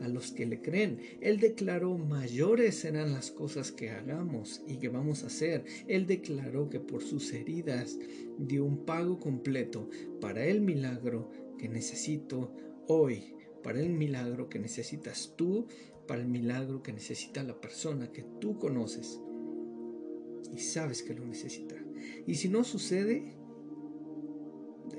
[0.00, 0.98] a los que le creen.
[1.20, 5.64] Él declaró mayores serán las cosas que hagamos y que vamos a hacer.
[5.86, 7.98] Él declaró que por sus heridas
[8.38, 9.88] dio un pago completo
[10.20, 12.52] para el milagro que necesito
[12.86, 15.66] hoy, para el milagro que necesitas tú,
[16.06, 19.20] para el milagro que necesita la persona que tú conoces
[20.54, 21.76] y sabes que lo necesita.
[22.26, 23.34] Y si no sucede,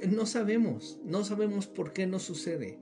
[0.10, 2.80] no sabemos, no sabemos por qué no sucede.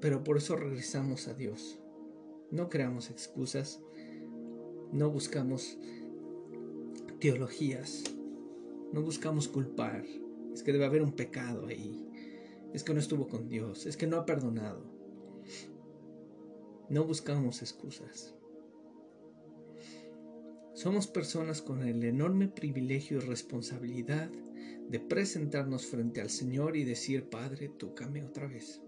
[0.00, 1.78] Pero por eso regresamos a Dios.
[2.50, 3.80] No creamos excusas,
[4.92, 5.78] no buscamos
[7.20, 8.04] teologías,
[8.92, 10.04] no buscamos culpar.
[10.52, 12.06] Es que debe haber un pecado ahí.
[12.72, 14.82] Es que no estuvo con Dios, es que no ha perdonado.
[16.88, 18.34] No buscamos excusas.
[20.80, 24.30] Somos personas con el enorme privilegio y responsabilidad
[24.88, 28.80] de presentarnos frente al Señor y decir, Padre, tócame otra vez.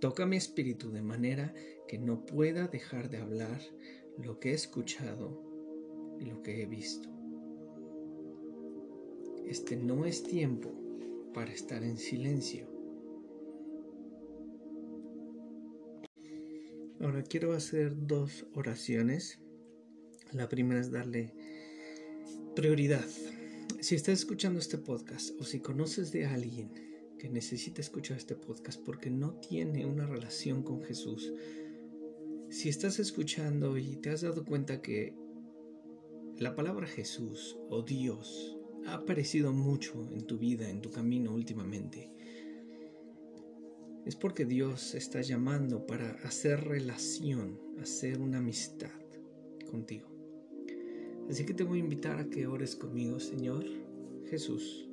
[0.00, 1.52] Toca mi espíritu de manera
[1.88, 3.60] que no pueda dejar de hablar
[4.16, 5.42] lo que he escuchado
[6.20, 7.08] y lo que he visto.
[9.44, 10.72] Este no es tiempo
[11.34, 12.68] para estar en silencio.
[17.00, 19.40] Ahora quiero hacer dos oraciones.
[20.32, 21.32] La primera es darle
[22.56, 23.04] prioridad.
[23.80, 26.72] Si estás escuchando este podcast o si conoces de alguien
[27.18, 31.32] que necesita escuchar este podcast porque no tiene una relación con Jesús,
[32.50, 35.14] si estás escuchando y te has dado cuenta que
[36.38, 42.10] la palabra Jesús o Dios ha aparecido mucho en tu vida, en tu camino últimamente,
[44.04, 48.92] es porque Dios está llamando para hacer relación, hacer una amistad
[49.70, 50.15] contigo.
[51.28, 53.64] Así que te voy a invitar a que ores conmigo, Señor
[54.26, 54.88] Jesús.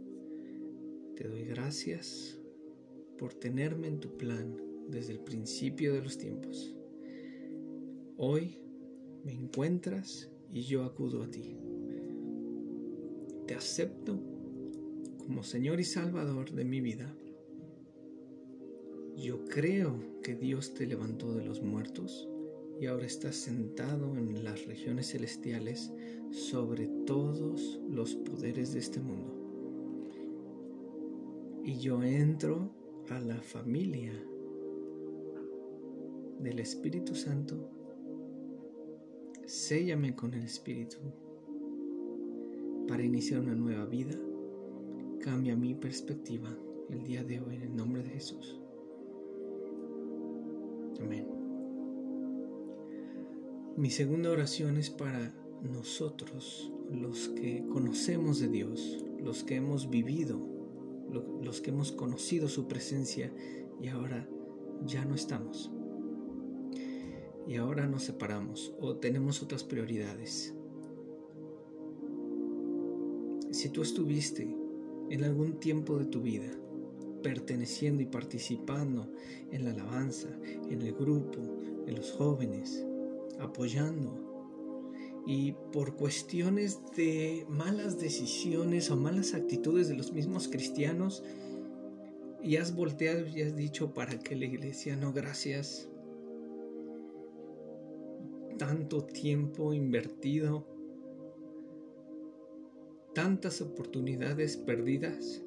[1.16, 2.40] Te doy gracias
[3.20, 4.58] por tenerme en tu plan
[4.90, 6.76] desde el principio de los tiempos.
[8.18, 8.58] Hoy
[9.24, 11.56] me encuentras y yo acudo a ti.
[13.48, 14.20] Te acepto
[15.20, 17.16] como Señor y Salvador de mi vida.
[19.16, 22.28] Yo creo que Dios te levantó de los muertos
[22.80, 25.92] y ahora estás sentado en las regiones celestiales
[26.32, 29.44] sobre todos los poderes de este mundo
[31.64, 32.70] y yo entro
[33.10, 34.12] a la familia
[36.40, 37.70] del Espíritu Santo,
[39.46, 40.98] séllame con el Espíritu
[42.88, 44.20] para iniciar una nueva vida.
[45.22, 46.54] Cambia mi perspectiva
[46.90, 48.60] el día de hoy en el nombre de Jesús.
[51.00, 51.43] Amén.
[53.76, 60.54] Mi segunda oración es para nosotros, los que conocemos de Dios, los que hemos vivido
[61.42, 63.32] los que hemos conocido su presencia
[63.82, 64.28] y ahora
[64.86, 65.72] ya no estamos.
[67.48, 70.56] Y ahora nos separamos o tenemos otras prioridades.
[73.52, 74.56] Si tú estuviste
[75.10, 76.52] en algún tiempo de tu vida
[77.22, 79.12] perteneciendo y participando
[79.52, 80.30] en la alabanza,
[80.70, 81.40] en el grupo,
[81.86, 82.86] en los jóvenes,
[83.40, 84.34] apoyando,
[85.26, 91.24] y por cuestiones de malas decisiones o malas actitudes de los mismos cristianos,
[92.42, 95.88] y has volteado y has dicho para que la iglesia no gracias.
[98.58, 100.68] Tanto tiempo invertido,
[103.16, 105.42] tantas oportunidades perdidas,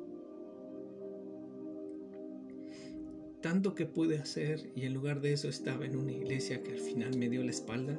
[3.47, 6.81] tanto que pude hacer y en lugar de eso estaba en una iglesia que al
[6.81, 7.97] final me dio la espalda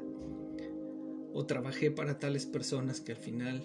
[1.32, 3.64] o trabajé para tales personas que al final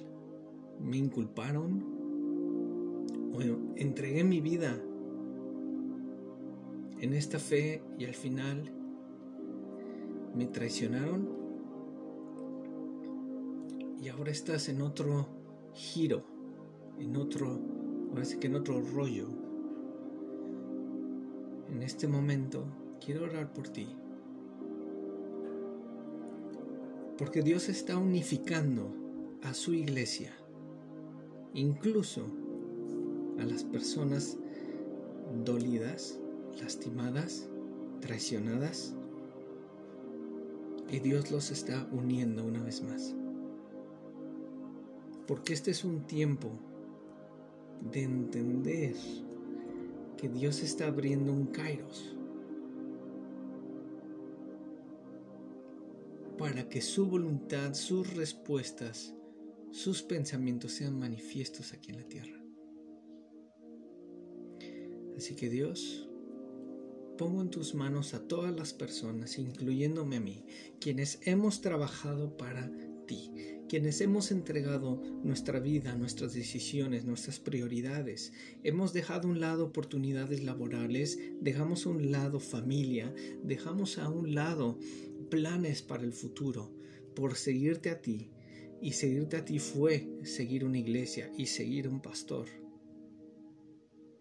[0.78, 1.82] me inculparon
[3.34, 3.40] o
[3.74, 4.80] entregué mi vida
[7.00, 8.70] en esta fe y al final
[10.36, 11.28] me traicionaron
[14.00, 15.26] y ahora estás en otro
[15.74, 16.22] giro,
[17.00, 17.58] en otro,
[18.10, 19.41] ahora que en otro rollo.
[21.72, 22.64] En este momento
[23.00, 23.88] quiero orar por ti
[27.22, 28.90] Porque Dios está unificando
[29.42, 30.32] a su iglesia,
[31.54, 32.26] incluso
[33.38, 34.38] a las personas
[35.44, 36.18] dolidas,
[36.60, 37.46] lastimadas,
[38.00, 38.94] traicionadas.
[40.90, 43.14] Y Dios los está uniendo una vez más.
[45.28, 46.50] Porque este es un tiempo
[47.92, 48.96] de entender
[50.22, 52.14] que Dios está abriendo un kairos
[56.38, 59.16] para que su voluntad, sus respuestas,
[59.72, 62.40] sus pensamientos sean manifiestos aquí en la tierra.
[65.16, 66.08] Así que Dios,
[67.18, 70.44] pongo en tus manos a todas las personas, incluyéndome a mí,
[70.78, 72.70] quienes hemos trabajado para
[73.72, 80.44] quienes hemos entregado nuestra vida, nuestras decisiones, nuestras prioridades, hemos dejado a un lado oportunidades
[80.44, 84.78] laborales, dejamos a un lado familia, dejamos a un lado
[85.30, 86.70] planes para el futuro
[87.16, 88.30] por seguirte a ti.
[88.82, 92.48] Y seguirte a ti fue seguir una iglesia y seguir un pastor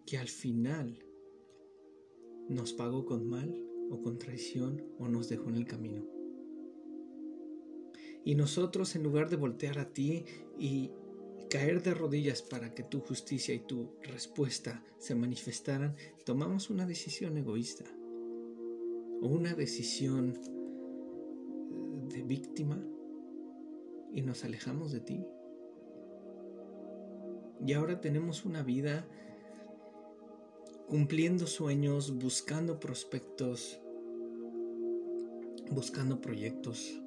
[0.06, 1.04] que al final
[2.48, 3.54] nos pagó con mal
[3.90, 6.21] o con traición o nos dejó en el camino.
[8.24, 10.24] Y nosotros en lugar de voltear a ti
[10.58, 10.90] y
[11.50, 17.36] caer de rodillas para que tu justicia y tu respuesta se manifestaran, tomamos una decisión
[17.36, 17.84] egoísta
[19.20, 20.38] o una decisión
[22.08, 22.82] de víctima
[24.12, 25.26] y nos alejamos de ti.
[27.66, 29.06] Y ahora tenemos una vida
[30.88, 33.80] cumpliendo sueños, buscando prospectos,
[35.70, 37.01] buscando proyectos,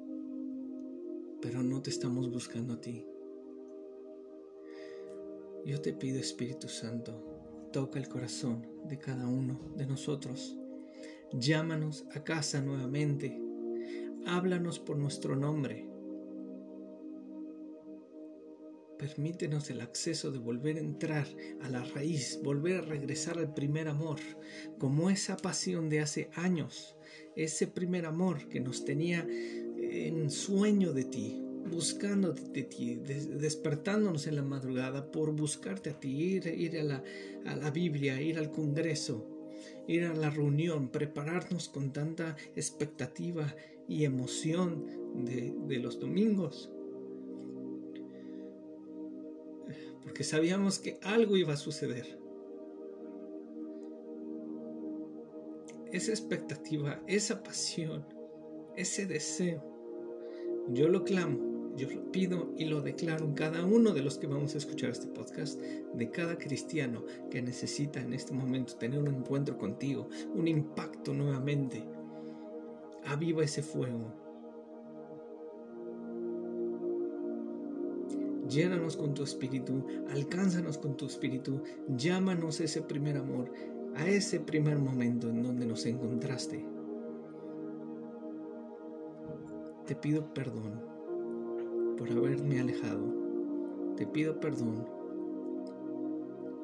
[1.40, 3.06] pero no te estamos buscando a ti.
[5.64, 10.56] Yo te pido, Espíritu Santo, toca el corazón de cada uno de nosotros.
[11.32, 13.46] Llámanos a casa nuevamente
[14.26, 15.88] háblanos por nuestro nombre.
[18.98, 21.26] Permítenos el acceso de volver a entrar
[21.62, 24.18] a la raíz, volver a regresar al primer amor,
[24.78, 26.96] como esa pasión de hace años,
[27.36, 29.26] ese primer amor que nos tenía
[29.96, 36.10] en sueño de ti, buscando de ti, despertándonos en la madrugada por buscarte a ti,
[36.10, 37.04] ir, ir a, la,
[37.46, 39.26] a la Biblia, ir al Congreso,
[39.86, 43.54] ir a la reunión, prepararnos con tanta expectativa
[43.88, 46.70] y emoción de, los domingos.
[50.02, 52.18] Porque sabíamos que algo iba a suceder.
[55.92, 58.04] Esa expectativa, esa pasión,
[58.76, 59.75] ese deseo,
[60.68, 64.26] yo lo clamo, yo lo pido y lo declaro en cada uno de los que
[64.26, 69.08] vamos a escuchar este podcast, de cada cristiano que necesita en este momento tener un
[69.08, 71.84] encuentro contigo, un impacto nuevamente,
[73.04, 74.12] aviva ese fuego.
[78.48, 81.62] Llénanos con tu espíritu, alcánzanos con tu espíritu,
[81.96, 83.52] llámanos ese primer amor,
[83.96, 86.75] a ese primer momento en donde nos encontraste.
[89.86, 90.80] Te pido perdón
[91.96, 93.04] por haberme alejado.
[93.96, 94.84] Te pido perdón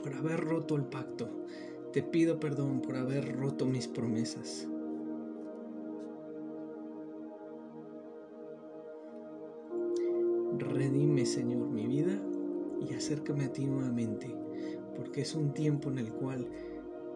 [0.03, 1.29] por haber roto el pacto.
[1.93, 4.67] Te pido perdón por haber roto mis promesas.
[10.59, 12.21] Redime, Señor, mi vida
[12.81, 14.35] y acércame a ti nuevamente,
[14.97, 16.49] porque es un tiempo en el cual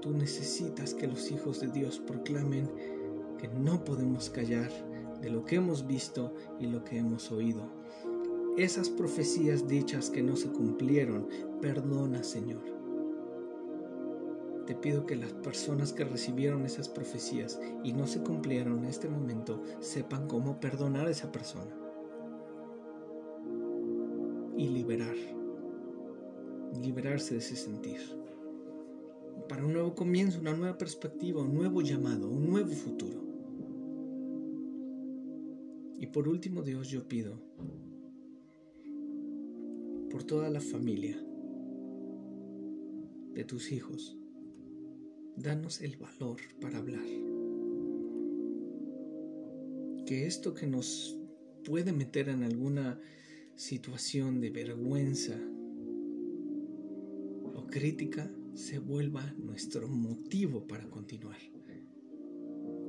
[0.00, 2.70] tú necesitas que los hijos de Dios proclamen
[3.38, 4.70] que no podemos callar
[5.20, 7.62] de lo que hemos visto y lo que hemos oído.
[8.56, 11.28] Esas profecías dichas que no se cumplieron,
[11.60, 12.62] perdona, Señor.
[14.66, 19.08] Te pido que las personas que recibieron esas profecías y no se cumplieron en este
[19.08, 21.70] momento sepan cómo perdonar a esa persona
[24.56, 25.14] y liberar,
[26.82, 28.00] liberarse de ese sentir.
[29.48, 33.25] Para un nuevo comienzo, una nueva perspectiva, un nuevo llamado, un nuevo futuro.
[35.98, 37.40] Y por último, Dios, yo pido
[40.10, 41.16] por toda la familia
[43.34, 44.16] de tus hijos,
[45.36, 47.04] danos el valor para hablar.
[50.06, 51.18] Que esto que nos
[51.64, 53.00] puede meter en alguna
[53.54, 55.38] situación de vergüenza
[57.54, 61.40] o crítica se vuelva nuestro motivo para continuar.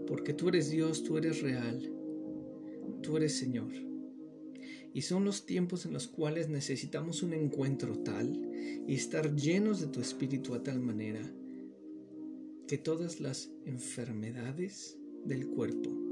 [0.06, 1.97] Porque tú eres Dios, tú eres real,
[3.02, 3.72] tú eres Señor.
[4.94, 8.50] Y son los tiempos en los cuales necesitamos un encuentro tal
[8.88, 11.22] y estar llenos de tu espíritu a tal manera
[12.68, 16.08] que todas las enfermedades del cuerpo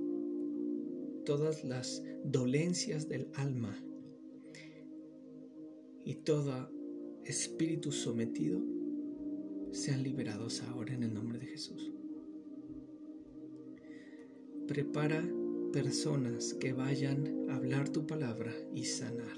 [1.25, 3.75] todas las dolencias del alma
[6.05, 6.69] y todo
[7.25, 8.61] espíritu sometido
[9.71, 11.91] sean liberados ahora en el nombre de Jesús.
[14.67, 15.27] Prepara
[15.75, 19.35] personas que vayan a hablar tu palabra y sanar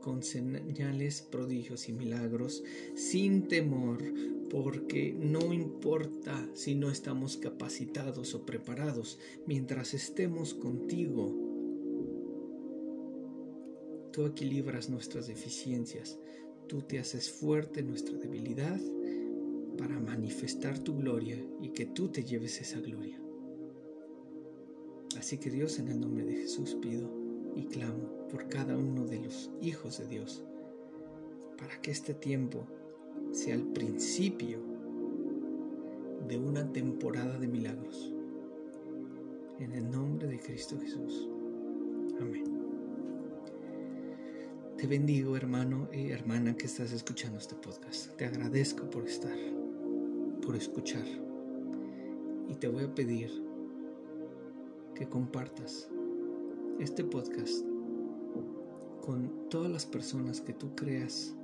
[0.00, 2.64] con señales, prodigios y milagros
[2.96, 4.02] sin temor,
[4.50, 11.32] porque no importa si no estamos capacitados o preparados, mientras estemos contigo,
[14.12, 16.18] tú equilibras nuestras deficiencias,
[16.66, 18.80] tú te haces fuerte nuestra debilidad
[19.78, 23.27] para manifestar tu gloria y que tú te lleves esa gloria.
[25.28, 27.06] Así que Dios, en el nombre de Jesús pido
[27.54, 30.42] y clamo por cada uno de los hijos de Dios,
[31.58, 32.66] para que este tiempo
[33.30, 34.58] sea el principio
[36.26, 38.10] de una temporada de milagros.
[39.58, 41.28] En el nombre de Cristo Jesús.
[42.22, 42.44] Amén.
[44.78, 48.16] Te bendigo, hermano y hermana que estás escuchando este podcast.
[48.16, 49.36] Te agradezco por estar,
[50.40, 51.04] por escuchar.
[52.48, 53.47] Y te voy a pedir
[54.98, 55.88] que compartas
[56.80, 57.64] este podcast
[59.00, 61.36] con todas las personas que tú creas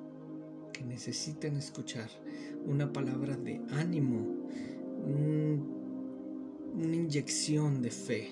[0.72, 2.10] que necesitan escuchar
[2.66, 4.26] una palabra de ánimo,
[6.74, 8.28] una inyección de fe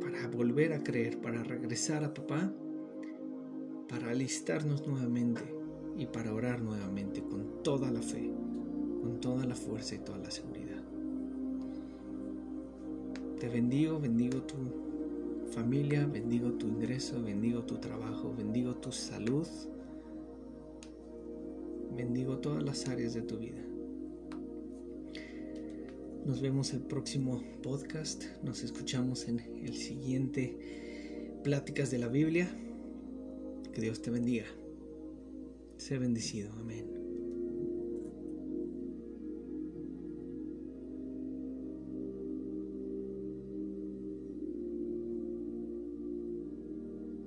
[0.00, 2.52] para volver a creer, para regresar a papá,
[3.88, 5.42] para alistarnos nuevamente
[5.96, 8.32] y para orar nuevamente con toda la fe,
[9.02, 10.59] con toda la fuerza y toda la seguridad.
[13.40, 14.54] Te bendigo, bendigo tu
[15.52, 19.46] familia, bendigo tu ingreso, bendigo tu trabajo, bendigo tu salud,
[21.96, 23.62] bendigo todas las áreas de tu vida.
[26.26, 32.46] Nos vemos el próximo podcast, nos escuchamos en el siguiente Pláticas de la Biblia.
[33.72, 34.44] Que Dios te bendiga.
[35.78, 36.52] Sé bendecido.
[36.60, 36.99] Amén.